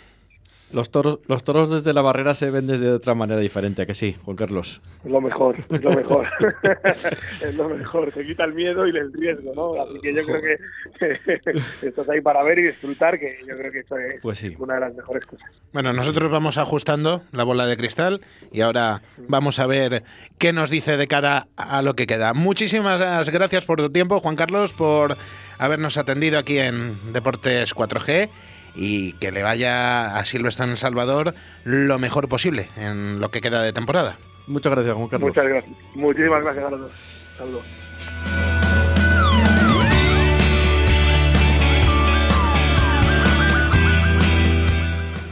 Los 0.72 0.90
toros, 0.90 1.20
los 1.28 1.44
toros 1.44 1.70
desde 1.70 1.92
la 1.92 2.02
barrera 2.02 2.34
se 2.34 2.50
ven 2.50 2.66
desde 2.66 2.90
otra 2.90 3.14
manera 3.14 3.38
diferente, 3.38 3.82
¿a 3.82 3.86
que 3.86 3.94
sí, 3.94 4.16
Juan 4.24 4.36
Carlos? 4.36 4.80
Es 5.04 5.10
lo 5.10 5.20
mejor, 5.20 5.56
es 5.70 5.82
lo 5.82 5.90
mejor. 5.94 6.26
es 7.42 7.54
lo 7.54 7.68
mejor, 7.68 8.10
te 8.10 8.26
quita 8.26 8.44
el 8.44 8.54
miedo 8.54 8.86
y 8.86 8.90
el 8.90 9.12
riesgo, 9.12 9.52
¿no? 9.54 9.80
Así 9.80 10.00
que 10.00 10.12
yo 10.14 10.24
creo 10.24 10.40
que 10.40 11.50
estás 11.86 12.08
ahí 12.08 12.20
para 12.20 12.42
ver 12.42 12.58
y 12.58 12.62
disfrutar, 12.68 13.20
que 13.20 13.38
yo 13.46 13.56
creo 13.56 13.70
que 13.70 13.80
eso 13.80 13.96
es 13.98 14.20
Pues 14.20 14.38
sí. 14.38 14.54
una 14.58 14.74
de 14.74 14.80
las 14.80 14.94
mejores 14.94 15.24
cosas. 15.26 15.48
Bueno, 15.72 15.92
nosotros 15.92 16.30
vamos 16.30 16.58
ajustando 16.58 17.22
la 17.30 17.44
bola 17.44 17.66
de 17.66 17.76
cristal 17.76 18.20
y 18.50 18.62
ahora 18.62 19.02
vamos 19.28 19.58
a 19.60 19.66
ver 19.66 20.02
qué 20.38 20.52
nos 20.52 20.70
dice 20.70 20.96
de 20.96 21.06
cara 21.06 21.46
a 21.56 21.82
lo 21.82 21.94
que 21.94 22.06
queda. 22.06 22.34
Muchísimas 22.34 23.00
gracias 23.30 23.64
por 23.64 23.78
tu 23.78 23.90
tiempo, 23.90 24.18
Juan 24.18 24.34
Carlos, 24.36 24.72
por 24.72 25.16
habernos 25.58 25.98
atendido 25.98 26.38
aquí 26.38 26.58
en 26.58 27.12
Deportes 27.12 27.74
4G 27.76 28.28
y 28.74 29.12
que 29.14 29.32
le 29.32 29.42
vaya 29.42 30.16
a 30.16 30.24
Silvestre 30.24 30.64
en 30.64 30.72
El 30.72 30.78
Salvador 30.78 31.34
lo 31.64 31.98
mejor 31.98 32.28
posible 32.28 32.68
en 32.76 33.20
lo 33.20 33.30
que 33.30 33.40
queda 33.40 33.62
de 33.62 33.72
temporada. 33.72 34.16
Muchas 34.46 34.72
gracias, 34.72 34.94
Juan 34.94 35.08
Carlos. 35.08 35.28
Muchas 35.28 35.46
gracias. 35.46 35.74
Muchísimas 35.94 36.42
gracias 36.42 36.64
a 36.64 36.70
los 36.70 36.80
dos. 36.80 36.92
Saludos. 37.38 37.64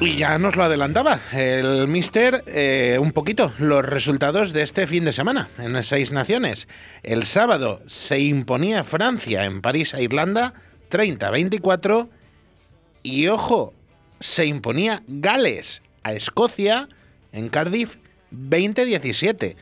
Y 0.05 0.17
ya 0.17 0.37
nos 0.37 0.57
lo 0.57 0.65
adelantaba 0.65 1.21
el 1.33 1.87
Mister 1.87 2.43
eh, 2.49 2.99
un 3.01 3.13
poquito 3.13 3.53
los 3.59 3.87
resultados 3.87 4.53
de 4.53 4.63
este 4.63 4.89
fin 4.89 5.05
de 5.05 5.13
semana 5.13 5.49
en 5.59 5.75
las 5.75 5.87
seis 5.87 6.11
naciones. 6.11 6.67
El 7.05 7.23
sábado 7.23 7.81
se 7.87 8.19
imponía 8.19 8.83
Francia 8.83 9.45
en 9.45 9.61
París 9.61 9.95
a 9.95 10.01
Irlanda 10.01 10.55
30-24 10.91 12.09
y 13.03 13.29
ojo, 13.29 13.75
se 14.21 14.47
imponía 14.47 15.03
Gales 15.09 15.83
a 16.03 16.13
Escocia 16.13 16.89
en 17.33 17.49
Cardiff 17.49 17.97
20-17. 18.33 19.57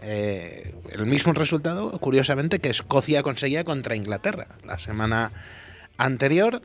Eh, 0.00 0.74
el 0.92 1.06
mismo 1.06 1.32
resultado, 1.32 1.98
curiosamente, 1.98 2.60
que 2.60 2.70
Escocia 2.70 3.22
conseguía 3.22 3.64
contra 3.64 3.96
Inglaterra 3.96 4.48
la 4.64 4.78
semana 4.78 5.32
anterior. 5.96 6.62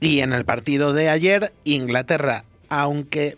Y 0.00 0.20
en 0.20 0.32
el 0.32 0.44
partido 0.44 0.92
de 0.92 1.08
ayer, 1.08 1.52
Inglaterra, 1.64 2.44
aunque, 2.68 3.36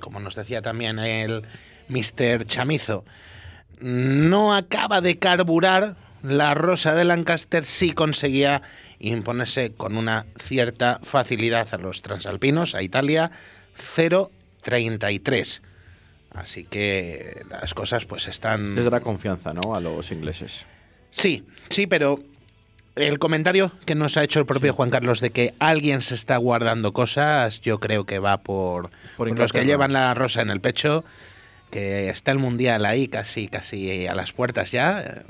como 0.00 0.18
nos 0.18 0.34
decía 0.34 0.60
también 0.60 0.98
el 0.98 1.44
Mr. 1.88 2.44
Chamizo, 2.46 3.04
no 3.80 4.54
acaba 4.54 5.00
de 5.00 5.18
carburar, 5.18 5.96
la 6.24 6.54
Rosa 6.54 6.94
de 6.94 7.04
Lancaster 7.04 7.64
sí 7.64 7.92
conseguía 7.92 8.62
imponerse 8.98 9.72
con 9.72 9.96
una 9.96 10.24
cierta 10.42 10.98
facilidad 11.02 11.68
a 11.72 11.78
los 11.78 12.00
transalpinos, 12.00 12.74
a 12.74 12.82
Italia, 12.82 13.30
0-33. 13.96 15.60
Así 16.32 16.64
que 16.64 17.42
las 17.48 17.74
cosas 17.74 18.06
pues 18.06 18.26
están... 18.26 18.74
Les 18.74 18.84
dará 18.84 19.00
confianza, 19.00 19.52
¿no? 19.52 19.74
A 19.74 19.80
los 19.80 20.10
ingleses. 20.10 20.64
Sí, 21.10 21.44
sí, 21.68 21.86
pero 21.86 22.18
el 22.96 23.18
comentario 23.18 23.72
que 23.84 23.94
nos 23.94 24.16
ha 24.16 24.24
hecho 24.24 24.40
el 24.40 24.46
propio 24.46 24.72
Juan 24.72 24.90
Carlos 24.90 25.20
de 25.20 25.30
que 25.30 25.54
alguien 25.58 26.00
se 26.00 26.14
está 26.14 26.38
guardando 26.38 26.92
cosas, 26.92 27.60
yo 27.60 27.78
creo 27.80 28.06
que 28.06 28.18
va 28.18 28.38
por, 28.38 28.90
por 29.16 29.36
los 29.36 29.52
que 29.52 29.66
llevan 29.66 29.92
la 29.92 30.14
rosa 30.14 30.40
en 30.40 30.50
el 30.50 30.60
pecho, 30.60 31.04
que 31.70 32.08
está 32.08 32.32
el 32.32 32.38
mundial 32.38 32.86
ahí 32.86 33.08
casi, 33.08 33.48
casi 33.48 34.06
a 34.06 34.14
las 34.14 34.32
puertas 34.32 34.70
ya. 34.70 35.24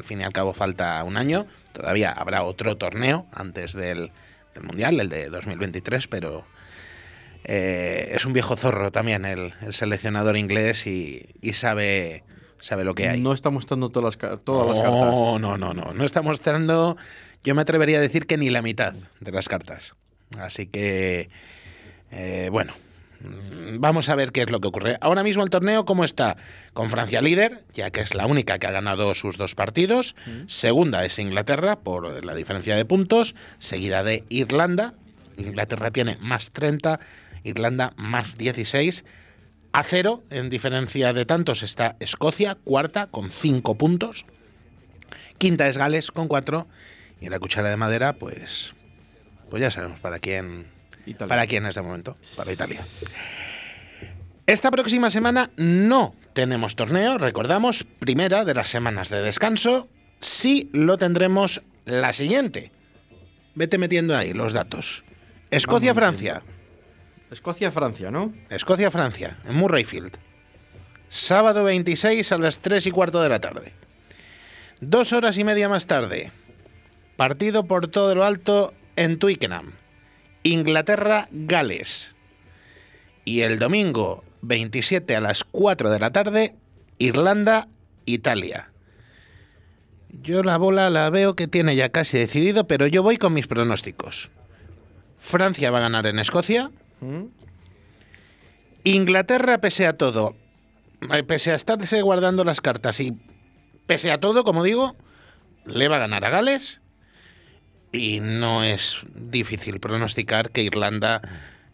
Al 0.00 0.04
fin 0.06 0.22
y 0.22 0.24
al 0.24 0.32
cabo 0.32 0.54
falta 0.54 1.04
un 1.04 1.18
año. 1.18 1.46
Todavía 1.74 2.10
habrá 2.10 2.42
otro 2.42 2.78
torneo 2.78 3.26
antes 3.32 3.74
del, 3.74 4.12
del 4.54 4.62
mundial, 4.64 4.98
el 4.98 5.10
de 5.10 5.28
2023, 5.28 6.06
pero 6.08 6.46
eh, 7.44 8.08
es 8.14 8.24
un 8.24 8.32
viejo 8.32 8.56
zorro 8.56 8.90
también 8.90 9.26
el, 9.26 9.52
el 9.60 9.74
seleccionador 9.74 10.38
inglés 10.38 10.86
y, 10.86 11.26
y 11.42 11.52
sabe, 11.52 12.24
sabe 12.60 12.84
lo 12.84 12.94
que 12.94 13.10
hay. 13.10 13.20
No 13.20 13.34
está 13.34 13.50
mostrando 13.50 13.90
todas 13.90 14.16
las, 14.22 14.42
todas 14.42 14.68
las 14.68 14.78
No, 14.78 14.82
cartas. 14.84 15.40
no, 15.40 15.58
no, 15.58 15.74
no. 15.74 15.92
No 15.92 16.04
está 16.06 16.22
mostrando, 16.22 16.96
yo 17.44 17.54
me 17.54 17.60
atrevería 17.60 17.98
a 17.98 18.00
decir 18.00 18.26
que 18.26 18.38
ni 18.38 18.48
la 18.48 18.62
mitad 18.62 18.94
de 19.20 19.32
las 19.32 19.48
cartas. 19.50 19.94
Así 20.38 20.66
que, 20.66 21.28
eh, 22.10 22.48
bueno, 22.50 22.72
vamos 23.78 24.08
a 24.08 24.14
ver 24.14 24.32
qué 24.32 24.42
es 24.42 24.50
lo 24.50 24.60
que 24.60 24.68
ocurre. 24.68 24.96
Ahora 25.00 25.22
mismo 25.22 25.42
el 25.42 25.50
torneo, 25.50 25.84
¿cómo 25.84 26.04
está? 26.04 26.36
Con 26.72 26.90
Francia 26.90 27.20
líder, 27.20 27.64
ya 27.72 27.90
que 27.90 28.00
es 28.00 28.14
la 28.14 28.26
única 28.26 28.58
que 28.58 28.66
ha 28.66 28.70
ganado 28.70 29.14
sus 29.14 29.38
dos 29.38 29.54
partidos. 29.54 30.16
Segunda 30.46 31.04
es 31.04 31.18
Inglaterra, 31.18 31.80
por 31.80 32.24
la 32.24 32.34
diferencia 32.34 32.76
de 32.76 32.84
puntos. 32.84 33.34
Seguida 33.58 34.02
de 34.02 34.24
Irlanda. 34.28 34.94
Inglaterra 35.36 35.90
tiene 35.90 36.16
más 36.20 36.50
30, 36.50 37.00
Irlanda 37.44 37.92
más 37.96 38.36
16. 38.36 39.04
A 39.72 39.84
cero, 39.84 40.24
en 40.30 40.50
diferencia 40.50 41.12
de 41.12 41.24
tantos, 41.24 41.62
está 41.62 41.96
Escocia, 42.00 42.56
cuarta, 42.56 43.06
con 43.06 43.30
cinco 43.30 43.76
puntos. 43.76 44.26
Quinta 45.38 45.68
es 45.68 45.78
Gales, 45.78 46.10
con 46.10 46.26
cuatro. 46.26 46.66
Y 47.20 47.26
en 47.26 47.30
la 47.30 47.38
cuchara 47.38 47.70
de 47.70 47.76
madera, 47.76 48.14
pues. 48.14 48.74
Pues 49.48 49.62
ya 49.62 49.70
sabemos 49.70 50.00
para 50.00 50.18
quién. 50.18 50.66
Italia. 51.10 51.28
Para 51.28 51.46
quién 51.46 51.66
es 51.66 51.74
de 51.74 51.82
momento. 51.82 52.16
Para 52.36 52.52
Italia. 52.52 52.84
Esta 54.46 54.70
próxima 54.70 55.10
semana 55.10 55.50
no 55.56 56.14
tenemos 56.32 56.74
torneo, 56.74 57.18
recordamos, 57.18 57.84
primera 57.84 58.44
de 58.44 58.54
las 58.54 58.68
semanas 58.68 59.08
de 59.08 59.22
descanso. 59.22 59.88
Sí 60.20 60.70
lo 60.72 60.98
tendremos 60.98 61.62
la 61.84 62.12
siguiente. 62.12 62.72
Vete 63.54 63.78
metiendo 63.78 64.16
ahí 64.16 64.32
los 64.32 64.52
datos. 64.52 65.04
Escocia-Francia. 65.50 66.42
Escocia-Francia, 67.30 68.10
¿no? 68.10 68.32
Escocia-Francia, 68.48 69.38
en 69.44 69.54
Murrayfield. 69.54 70.16
Sábado 71.08 71.64
26 71.64 72.32
a 72.32 72.38
las 72.38 72.58
3 72.58 72.86
y 72.86 72.90
cuarto 72.90 73.20
de 73.22 73.28
la 73.28 73.40
tarde. 73.40 73.72
Dos 74.80 75.12
horas 75.12 75.38
y 75.38 75.44
media 75.44 75.68
más 75.68 75.86
tarde. 75.86 76.32
Partido 77.16 77.64
por 77.64 77.88
todo 77.88 78.14
lo 78.14 78.24
alto 78.24 78.74
en 78.96 79.18
Twickenham. 79.18 79.72
Inglaterra-Gales. 80.42 82.14
Y 83.24 83.42
el 83.42 83.58
domingo 83.58 84.24
27 84.42 85.16
a 85.16 85.20
las 85.20 85.44
4 85.44 85.90
de 85.90 86.00
la 86.00 86.10
tarde, 86.10 86.56
Irlanda-Italia. 86.98 88.70
Yo 90.22 90.42
la 90.42 90.56
bola 90.56 90.90
la 90.90 91.08
veo 91.10 91.36
que 91.36 91.46
tiene 91.46 91.76
ya 91.76 91.90
casi 91.90 92.18
decidido, 92.18 92.66
pero 92.66 92.86
yo 92.86 93.02
voy 93.02 93.16
con 93.16 93.32
mis 93.32 93.46
pronósticos. 93.46 94.30
Francia 95.18 95.70
va 95.70 95.78
a 95.78 95.82
ganar 95.82 96.06
en 96.06 96.18
Escocia. 96.18 96.70
Inglaterra, 98.84 99.58
pese 99.58 99.86
a 99.86 99.96
todo, 99.96 100.34
eh, 101.14 101.22
pese 101.22 101.52
a 101.52 101.54
estarse 101.54 102.02
guardando 102.02 102.44
las 102.44 102.60
cartas 102.60 102.98
y 103.00 103.16
pese 103.86 104.10
a 104.10 104.18
todo, 104.18 104.44
como 104.44 104.64
digo, 104.64 104.96
le 105.66 105.88
va 105.88 105.96
a 105.96 106.00
ganar 106.00 106.24
a 106.24 106.30
Gales. 106.30 106.80
Y 107.92 108.20
no 108.20 108.62
es 108.62 108.98
difícil 109.14 109.80
pronosticar 109.80 110.50
que 110.50 110.62
Irlanda 110.62 111.20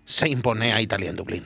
se 0.06 0.28
impone 0.28 0.72
a 0.72 0.80
Italia 0.80 1.10
en 1.10 1.16
Dublín. 1.16 1.44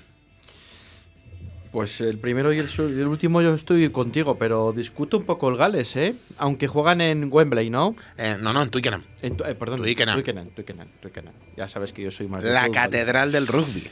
Pues 1.72 2.00
el 2.00 2.18
primero 2.18 2.52
y 2.52 2.59
el, 2.59 2.68
su- 2.68 2.88
y 2.88 2.98
el 3.00 3.06
último 3.06 3.40
yo 3.42 3.54
estoy 3.54 3.88
contigo, 3.90 4.37
pero 4.38 4.72
discuto 4.72 5.18
un 5.18 5.24
poco 5.24 5.48
el 5.48 5.56
Gales, 5.56 5.94
¿eh? 5.94 6.14
Aunque 6.37 6.66
juegan 6.66 7.00
en 7.00 7.28
Wembley, 7.33 7.70
¿no? 7.70 7.94
Eh, 8.18 8.37
no, 8.40 8.52
no, 8.52 8.62
en 8.62 8.70
Twickenham. 8.70 9.04
En 9.22 9.37
tu- 9.37 9.44
eh, 9.44 9.54
perdón, 9.54 9.80
Twickenham. 9.83 10.16
Twickenham, 10.16 10.48
Twickenham, 10.50 10.88
Twickenham. 11.00 11.35
Ya 11.56 11.68
sabes 11.68 11.92
que 11.92 12.02
yo 12.02 12.11
soy 12.11 12.26
más 12.26 12.42
de 12.42 12.50
La 12.52 12.68
catedral 12.70 13.30
del 13.30 13.46
rugby. 13.46 13.85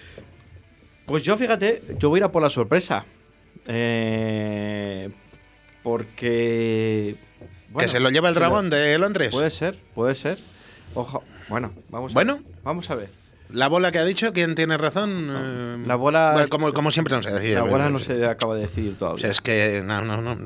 Pues 1.06 1.22
yo, 1.24 1.36
fíjate, 1.38 1.82
yo 2.00 2.08
voy 2.08 2.18
a 2.18 2.20
ir 2.20 2.24
a 2.24 2.32
por 2.32 2.42
la 2.42 2.50
sorpresa. 2.50 3.04
Eh, 3.68 5.10
porque... 5.84 7.14
que 7.78 7.88
se 7.88 8.00
lo 8.00 8.10
lleva 8.10 8.28
el 8.28 8.34
dragón 8.34 8.70
de 8.70 8.98
Londres. 8.98 9.30
Puede 9.30 9.50
ser, 9.52 9.78
puede 9.94 10.14
ser. 10.16 10.38
Ojo, 10.94 11.22
bueno, 11.48 11.72
vamos 11.90 12.12
a 12.12 12.14
Bueno. 12.14 12.34
ver. 12.36 12.42
Vamos 12.64 12.90
a 12.90 12.94
ver. 12.94 13.10
La 13.50 13.68
bola 13.68 13.90
que 13.90 13.98
ha 13.98 14.04
dicho, 14.04 14.32
¿quién 14.34 14.54
tiene 14.54 14.76
razón? 14.76 15.28
Eh, 15.30 15.84
la 15.86 15.94
bola 15.94 16.32
bueno, 16.34 16.48
como, 16.48 16.72
como 16.74 16.90
siempre 16.90 17.14
no 17.16 17.22
se 17.22 17.30
decide. 17.32 17.54
La 17.54 17.62
bola 17.62 17.88
no 17.88 17.98
se 17.98 18.26
acaba 18.26 18.54
de 18.56 18.62
decidir 18.62 18.92
O 18.92 18.96
todavía. 18.96 19.22
sea, 19.22 19.30
es 19.30 19.40
que 19.40 19.82
no, 19.84 20.02
no, 20.04 20.20
no. 20.20 20.36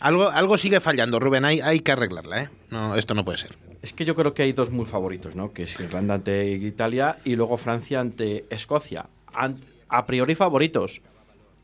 Algo, 0.00 0.30
algo 0.30 0.56
sigue 0.56 0.80
fallando, 0.80 1.20
Rubén. 1.20 1.44
Hay, 1.44 1.60
hay 1.60 1.80
que 1.80 1.92
arreglarla, 1.92 2.42
¿eh? 2.44 2.48
No, 2.70 2.96
esto 2.96 3.14
no 3.14 3.24
puede 3.24 3.38
ser. 3.38 3.56
Es 3.82 3.92
que 3.92 4.04
yo 4.04 4.14
creo 4.14 4.32
que 4.32 4.42
hay 4.44 4.52
dos 4.52 4.70
muy 4.70 4.86
favoritos, 4.86 5.36
¿no? 5.36 5.52
Que 5.52 5.64
es 5.64 5.78
Irlanda 5.78 6.14
ante 6.14 6.46
Italia 6.46 7.18
y 7.24 7.36
luego 7.36 7.56
Francia 7.58 8.00
ante 8.00 8.46
Escocia. 8.48 9.06
A 9.88 10.06
priori 10.06 10.34
favoritos. 10.34 11.02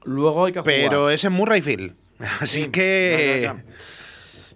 Luego 0.05 0.45
hay 0.45 0.53
que 0.53 0.61
jugar. 0.61 0.75
Pero 0.75 1.11
es 1.11 1.25
en 1.25 1.33
Murrayfield. 1.33 1.95
Así 2.41 2.65
Sí, 2.65 2.69
que. 2.69 3.51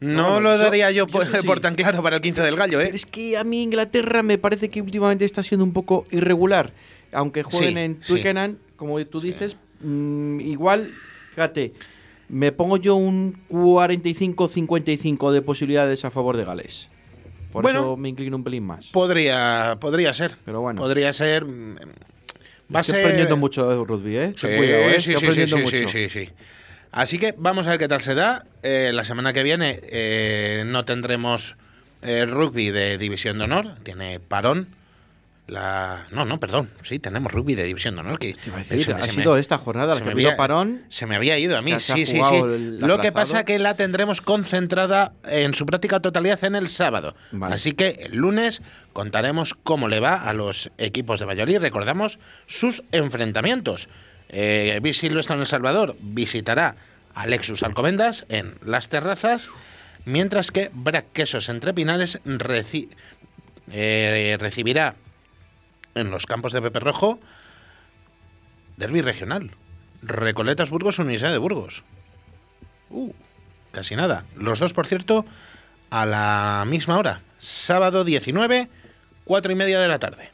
No 0.02 0.32
Bueno, 0.32 0.40
lo 0.40 0.58
daría 0.58 0.90
yo 0.90 1.06
yo 1.06 1.06
por, 1.06 1.22
eso 1.22 1.40
sí. 1.40 1.46
por 1.46 1.60
tan 1.60 1.74
claro 1.76 2.02
para 2.02 2.16
el 2.16 2.22
15 2.22 2.42
del 2.42 2.56
gallo, 2.56 2.80
¿eh? 2.80 2.84
Pero 2.86 2.96
es 2.96 3.06
que 3.06 3.36
a 3.36 3.44
mí 3.44 3.62
Inglaterra 3.62 4.22
me 4.24 4.36
parece 4.36 4.68
que 4.68 4.82
últimamente 4.82 5.24
está 5.24 5.42
siendo 5.42 5.64
un 5.64 5.72
poco 5.72 6.06
irregular. 6.10 6.72
Aunque 7.12 7.42
jueguen 7.44 7.72
Sí, 7.74 7.78
en 7.78 7.94
sí. 8.02 8.12
Twickenham, 8.14 8.56
como 8.76 9.04
tú 9.06 9.20
dices, 9.20 9.56
mm, 9.80 10.40
igual, 10.40 10.90
fíjate, 11.34 11.72
me 12.28 12.50
pongo 12.50 12.78
yo 12.78 12.96
un 12.96 13.36
45-55 13.48 15.30
de 15.32 15.42
posibilidades 15.42 16.04
a 16.04 16.10
favor 16.10 16.36
de 16.36 16.44
Gales. 16.44 16.88
Por 17.52 17.62
Bueno. 17.62 17.80
eso 17.80 17.96
me 17.96 18.08
inclino 18.08 18.36
un 18.36 18.44
pelín 18.44 18.64
más. 18.64 18.86
Podría, 18.88 19.76
podría 19.80 20.14
ser. 20.14 20.36
Pero 20.44 20.62
bueno. 20.62 20.80
Podría 20.80 21.12
ser. 21.12 21.44
mm, 21.44 21.76
Va 22.74 22.78
a 22.78 22.80
Estoy 22.80 22.94
ser. 22.94 23.04
aprendiendo 23.04 23.36
mucho 23.36 23.68
de 23.68 23.76
rugby, 23.84 24.16
¿eh? 24.16 24.24
¿eh? 24.24 24.96
sí, 24.98 25.12
sí, 25.88 26.08
sí. 26.08 26.28
Así 26.92 27.18
que 27.18 27.34
vamos 27.36 27.66
a 27.66 27.70
ver 27.70 27.78
qué 27.78 27.88
tal 27.88 28.00
se 28.02 28.14
da. 28.14 28.44
Eh, 28.62 28.90
la 28.94 29.04
semana 29.04 29.32
que 29.32 29.42
viene 29.42 29.80
eh, 29.84 30.62
no 30.66 30.84
tendremos 30.84 31.56
eh, 32.02 32.26
rugby 32.26 32.70
de 32.70 32.98
División 32.98 33.38
de 33.38 33.44
Honor. 33.44 33.76
Tiene 33.82 34.20
parón. 34.20 34.68
La... 35.48 36.06
No, 36.12 36.24
no, 36.24 36.38
perdón. 36.38 36.70
Sí, 36.82 36.98
tenemos 36.98 37.32
rugby 37.32 37.54
de 37.56 37.64
División 37.64 37.94
de 37.96 38.00
Honor. 38.02 38.18
Que 38.18 38.28
decir, 38.34 38.84
se 38.84 38.94
me- 38.94 39.00
ha 39.00 39.04
se 39.04 39.12
me- 39.16 39.22
sido 39.22 39.36
esta 39.36 39.58
jornada 39.58 39.94
la 39.94 40.00
que 40.00 40.06
me 40.06 40.12
había- 40.12 40.36
parón. 40.36 40.82
Se 40.88 41.04
me 41.06 41.16
había 41.16 41.36
ido 41.38 41.58
a 41.58 41.62
mí, 41.62 41.74
sí, 41.80 42.06
sí, 42.06 42.20
Lo 42.78 43.00
que 43.00 43.10
pasa 43.10 43.44
que 43.44 43.58
la 43.58 43.74
tendremos 43.74 44.20
concentrada 44.20 45.12
en 45.28 45.54
su 45.54 45.66
práctica 45.66 46.00
totalidad 46.00 46.42
en 46.44 46.54
el 46.54 46.68
sábado. 46.68 47.16
Vale. 47.32 47.54
Así 47.54 47.72
que 47.72 47.88
el 48.04 48.16
lunes 48.16 48.62
contaremos 48.92 49.54
cómo 49.54 49.88
le 49.88 49.98
va 49.98 50.14
a 50.22 50.32
los 50.32 50.70
equipos 50.78 51.18
de 51.20 51.26
Valladolid. 51.26 51.58
Recordamos 51.58 52.18
sus 52.46 52.82
enfrentamientos. 52.92 53.88
Eh, 54.32 54.80
Silvestre 54.94 55.34
en 55.34 55.40
El 55.42 55.46
Salvador 55.46 55.96
visitará 56.00 56.76
a 57.14 57.26
Lexus 57.26 57.62
Alcobendas 57.62 58.24
en 58.28 58.54
Las 58.64 58.88
Terrazas, 58.88 59.50
mientras 60.04 60.50
que 60.50 60.70
Brac 60.72 61.06
Quesos 61.12 61.48
Entre 61.48 61.74
Pinares 61.74 62.20
reci- 62.24 62.88
eh, 63.70 64.36
recibirá 64.40 64.96
en 65.94 66.10
los 66.10 66.26
campos 66.26 66.52
de 66.52 66.62
Pepe 66.62 66.80
Rojo 66.80 67.20
Derby 68.78 69.02
regional. 69.02 69.50
Recoletas 70.02 70.70
Burgos, 70.70 70.98
Universidad 70.98 71.30
de 71.30 71.38
Burgos. 71.38 71.84
Uh, 72.90 73.12
casi 73.70 73.94
nada. 73.94 74.24
Los 74.36 74.58
dos, 74.58 74.72
por 74.72 74.86
cierto, 74.86 75.24
a 75.90 76.06
la 76.06 76.64
misma 76.66 76.96
hora. 76.98 77.20
Sábado 77.38 78.02
19, 78.02 78.68
cuatro 79.24 79.52
y 79.52 79.54
media 79.54 79.78
de 79.78 79.88
la 79.88 79.98
tarde. 80.00 80.30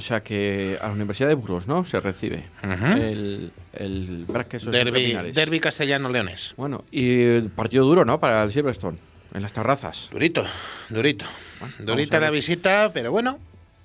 O 0.00 0.02
sea 0.02 0.22
que 0.22 0.78
a 0.80 0.86
la 0.86 0.94
Universidad 0.94 1.28
de 1.28 1.34
Burgos, 1.34 1.66
¿no? 1.66 1.84
Se 1.84 2.00
recibe 2.00 2.44
Ujú. 2.64 2.86
el, 2.86 3.52
el 3.74 4.26
Quesos 4.48 4.72
Derby, 4.72 5.12
derby 5.34 5.60
castellano-leones. 5.60 6.54
Bueno, 6.56 6.86
y 6.90 7.20
el 7.20 7.50
partido 7.50 7.84
duro, 7.84 8.06
¿no? 8.06 8.18
Para 8.18 8.42
el 8.44 8.50
Silverstone, 8.50 8.96
en 9.34 9.42
las 9.42 9.52
terrazas. 9.52 10.08
Durito, 10.10 10.42
durito. 10.88 11.26
Durita 11.80 12.18
la 12.18 12.30
visita, 12.30 12.92
pero 12.94 13.12
bueno, 13.12 13.38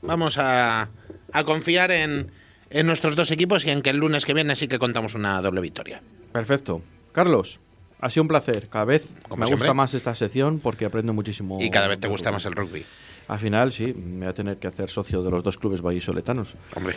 vamos 0.04 0.38
a, 0.38 0.88
a 1.34 1.44
confiar 1.44 1.92
en, 1.92 2.32
en 2.70 2.88
nuestros 2.88 3.18
dos 3.18 3.30
equipos 3.32 3.66
y 3.66 3.72
en 3.72 3.82
que 3.82 3.90
el 3.90 3.98
lunes 3.98 4.24
que 4.24 4.34
viene 4.34 4.56
sí 4.56 4.70
que 4.70 4.80
contamos 4.80 5.16
una 5.16 5.42
doble 5.42 5.60
victoria. 5.60 6.02
Perfecto. 6.32 6.82
Carlos, 7.12 7.60
ha 8.00 8.10
sido 8.10 8.22
un 8.24 8.30
placer. 8.30 8.70
Cada 8.70 8.86
vez 8.86 9.10
Como 9.28 9.42
me 9.42 9.48
siempre. 9.48 9.68
gusta 9.68 9.74
más 9.74 9.94
esta 9.94 10.16
sección 10.16 10.62
porque 10.62 10.86
aprendo 10.86 11.12
muchísimo. 11.14 11.58
Y 11.62 11.70
cada 11.70 11.90
vez 11.90 12.00
te 12.00 12.08
gusta 12.08 12.32
más 12.32 12.46
el 12.46 12.54
rugby. 12.54 12.86
Al 13.28 13.40
final, 13.40 13.72
sí, 13.72 13.94
me 13.94 14.20
voy 14.20 14.28
a 14.28 14.34
tener 14.34 14.58
que 14.58 14.68
hacer 14.68 14.90
socio 14.90 15.24
de 15.24 15.32
los 15.32 15.44
dos 15.44 15.58
clubes 15.58 15.82
vallisoletanos. 15.82 16.54
Hombre, 16.76 16.96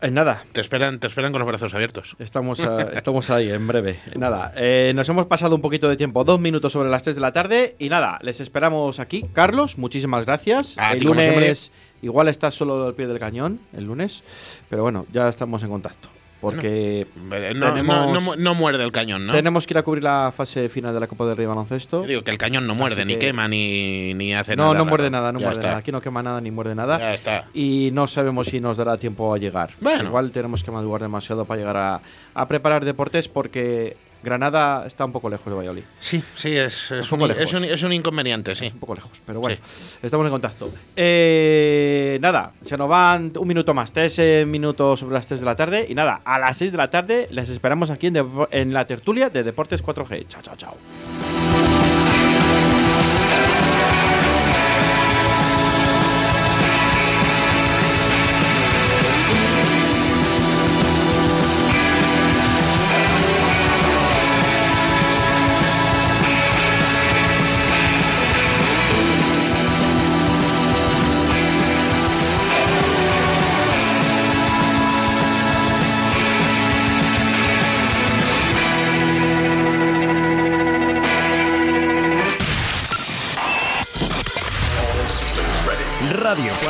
En 0.00 0.14
nada, 0.14 0.44
te 0.52 0.60
esperan, 0.60 0.98
te 1.00 1.06
esperan 1.06 1.32
con 1.32 1.40
los 1.40 1.48
brazos 1.48 1.72
abiertos. 1.74 2.14
Estamos, 2.18 2.60
a- 2.60 2.82
estamos 2.94 3.30
ahí, 3.30 3.50
en 3.50 3.66
breve. 3.66 4.00
Nada, 4.16 4.52
eh, 4.56 4.92
nos 4.94 5.08
hemos 5.08 5.26
pasado 5.26 5.54
un 5.54 5.60
poquito 5.60 5.88
de 5.88 5.96
tiempo, 5.96 6.24
dos 6.24 6.38
minutos 6.40 6.72
sobre 6.72 6.88
las 6.90 7.02
3 7.02 7.16
de 7.16 7.22
la 7.22 7.32
tarde. 7.32 7.74
Y 7.78 7.88
nada, 7.88 8.18
les 8.22 8.40
esperamos 8.40 9.00
aquí. 9.00 9.24
Carlos, 9.32 9.78
muchísimas 9.78 10.26
gracias. 10.26 10.76
A 10.78 10.92
el 10.92 11.02
lunes, 11.04 11.72
igual 12.02 12.28
estás 12.28 12.54
solo 12.54 12.86
al 12.86 12.94
pie 12.94 13.06
del 13.06 13.18
cañón, 13.18 13.60
el 13.76 13.84
lunes. 13.84 14.22
Pero 14.68 14.82
bueno, 14.82 15.06
ya 15.12 15.28
estamos 15.28 15.62
en 15.62 15.70
contacto. 15.70 16.08
Porque 16.40 17.06
No, 17.54 17.66
Tenemos- 17.72 18.12
no, 18.12 18.20
no 18.20 18.36
no 18.36 18.54
muerde 18.54 18.84
el 18.84 18.92
cañón, 18.92 19.26
¿no? 19.26 19.32
tenemos 19.32 19.66
que 19.66 19.74
ir 19.74 19.78
a 19.78 19.82
cubrir 19.82 20.04
la 20.04 20.32
fase 20.36 20.68
final 20.68 20.94
de 20.94 21.00
la 21.00 21.06
Copa 21.08 21.26
del 21.26 21.36
Rey 21.36 21.46
Baloncesto. 21.46 22.02
Yo 22.02 22.08
digo 22.08 22.22
que 22.22 22.30
el 22.30 22.38
cañón 22.38 22.66
no 22.66 22.74
muerde, 22.76 23.04
ni 23.04 23.14
que- 23.14 23.18
quema, 23.18 23.48
ni, 23.48 24.14
ni 24.14 24.32
hace 24.34 24.54
No, 24.54 24.62
nada. 24.64 24.68
no 24.74 24.78
raro. 24.80 24.84
muerde 24.90 25.10
nada, 25.10 25.32
no 25.32 25.40
Ya 25.40 25.46
muerde 25.46 25.58
está. 25.60 25.68
nada. 25.68 25.80
Aquí 25.80 25.90
no 25.92 26.00
quema 26.00 26.22
nada 26.22 26.40
ni 26.40 26.50
muerde 26.52 26.74
nada. 26.76 26.98
Ya 26.98 27.14
está. 27.14 27.46
Y 27.54 27.90
no 27.92 28.06
sabemos 28.06 28.46
si 28.48 28.60
nos 28.60 28.76
dará 28.76 28.96
tiempo 28.96 29.34
a 29.34 29.38
llegar. 29.38 29.70
Bueno. 29.80 30.04
Igual 30.04 30.30
tenemos 30.30 30.62
que 30.62 30.70
madrugar 30.70 31.02
demasiado 31.02 31.44
para 31.44 31.58
llegar 31.58 31.76
a, 31.76 32.00
a 32.34 32.48
preparar 32.48 32.84
deportes 32.84 33.26
porque 33.28 33.96
Granada 34.22 34.86
está 34.86 35.04
un 35.04 35.12
poco 35.12 35.28
lejos 35.28 35.46
de 35.46 35.54
Valladolid. 35.54 35.84
Sí, 35.98 36.22
sí, 36.34 36.56
es, 36.56 36.90
es, 36.90 37.12
Un 37.12 37.22
un, 37.22 37.28
lejos. 37.28 37.42
es, 37.42 37.52
un, 37.54 37.64
es 37.64 37.82
un 37.82 37.92
inconveniente, 37.92 38.54
sí. 38.54 38.70
Un 38.72 38.80
poco 38.80 38.94
lejos, 38.94 39.22
pero 39.24 39.40
bueno, 39.40 39.58
estamos 40.02 40.24
en 40.26 40.32
contacto. 40.32 40.70
Eh, 40.96 42.18
nada, 42.20 42.52
se 42.64 42.76
nos 42.76 42.88
van 42.88 43.32
un 43.38 43.48
minuto 43.48 43.74
más, 43.74 43.92
tres 43.92 44.18
eh, 44.18 44.44
minutos 44.46 45.00
sobre 45.00 45.14
las 45.14 45.26
3 45.26 45.40
de 45.40 45.46
la 45.46 45.56
tarde. 45.56 45.86
Y 45.88 45.94
nada, 45.94 46.20
a 46.24 46.38
las 46.38 46.56
6 46.56 46.72
de 46.72 46.78
la 46.78 46.90
tarde 46.90 47.28
les 47.30 47.48
esperamos 47.48 47.90
aquí 47.90 48.08
en 48.08 48.72
la 48.72 48.86
tertulia 48.86 49.30
de 49.30 49.42
Deportes 49.42 49.84
4G. 49.84 50.26
Chao, 50.28 50.42
chao, 50.42 50.56
chao. 50.56 51.37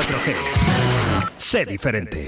4G. 0.08 0.34
Sé 1.36 1.66
diferente. 1.66 2.26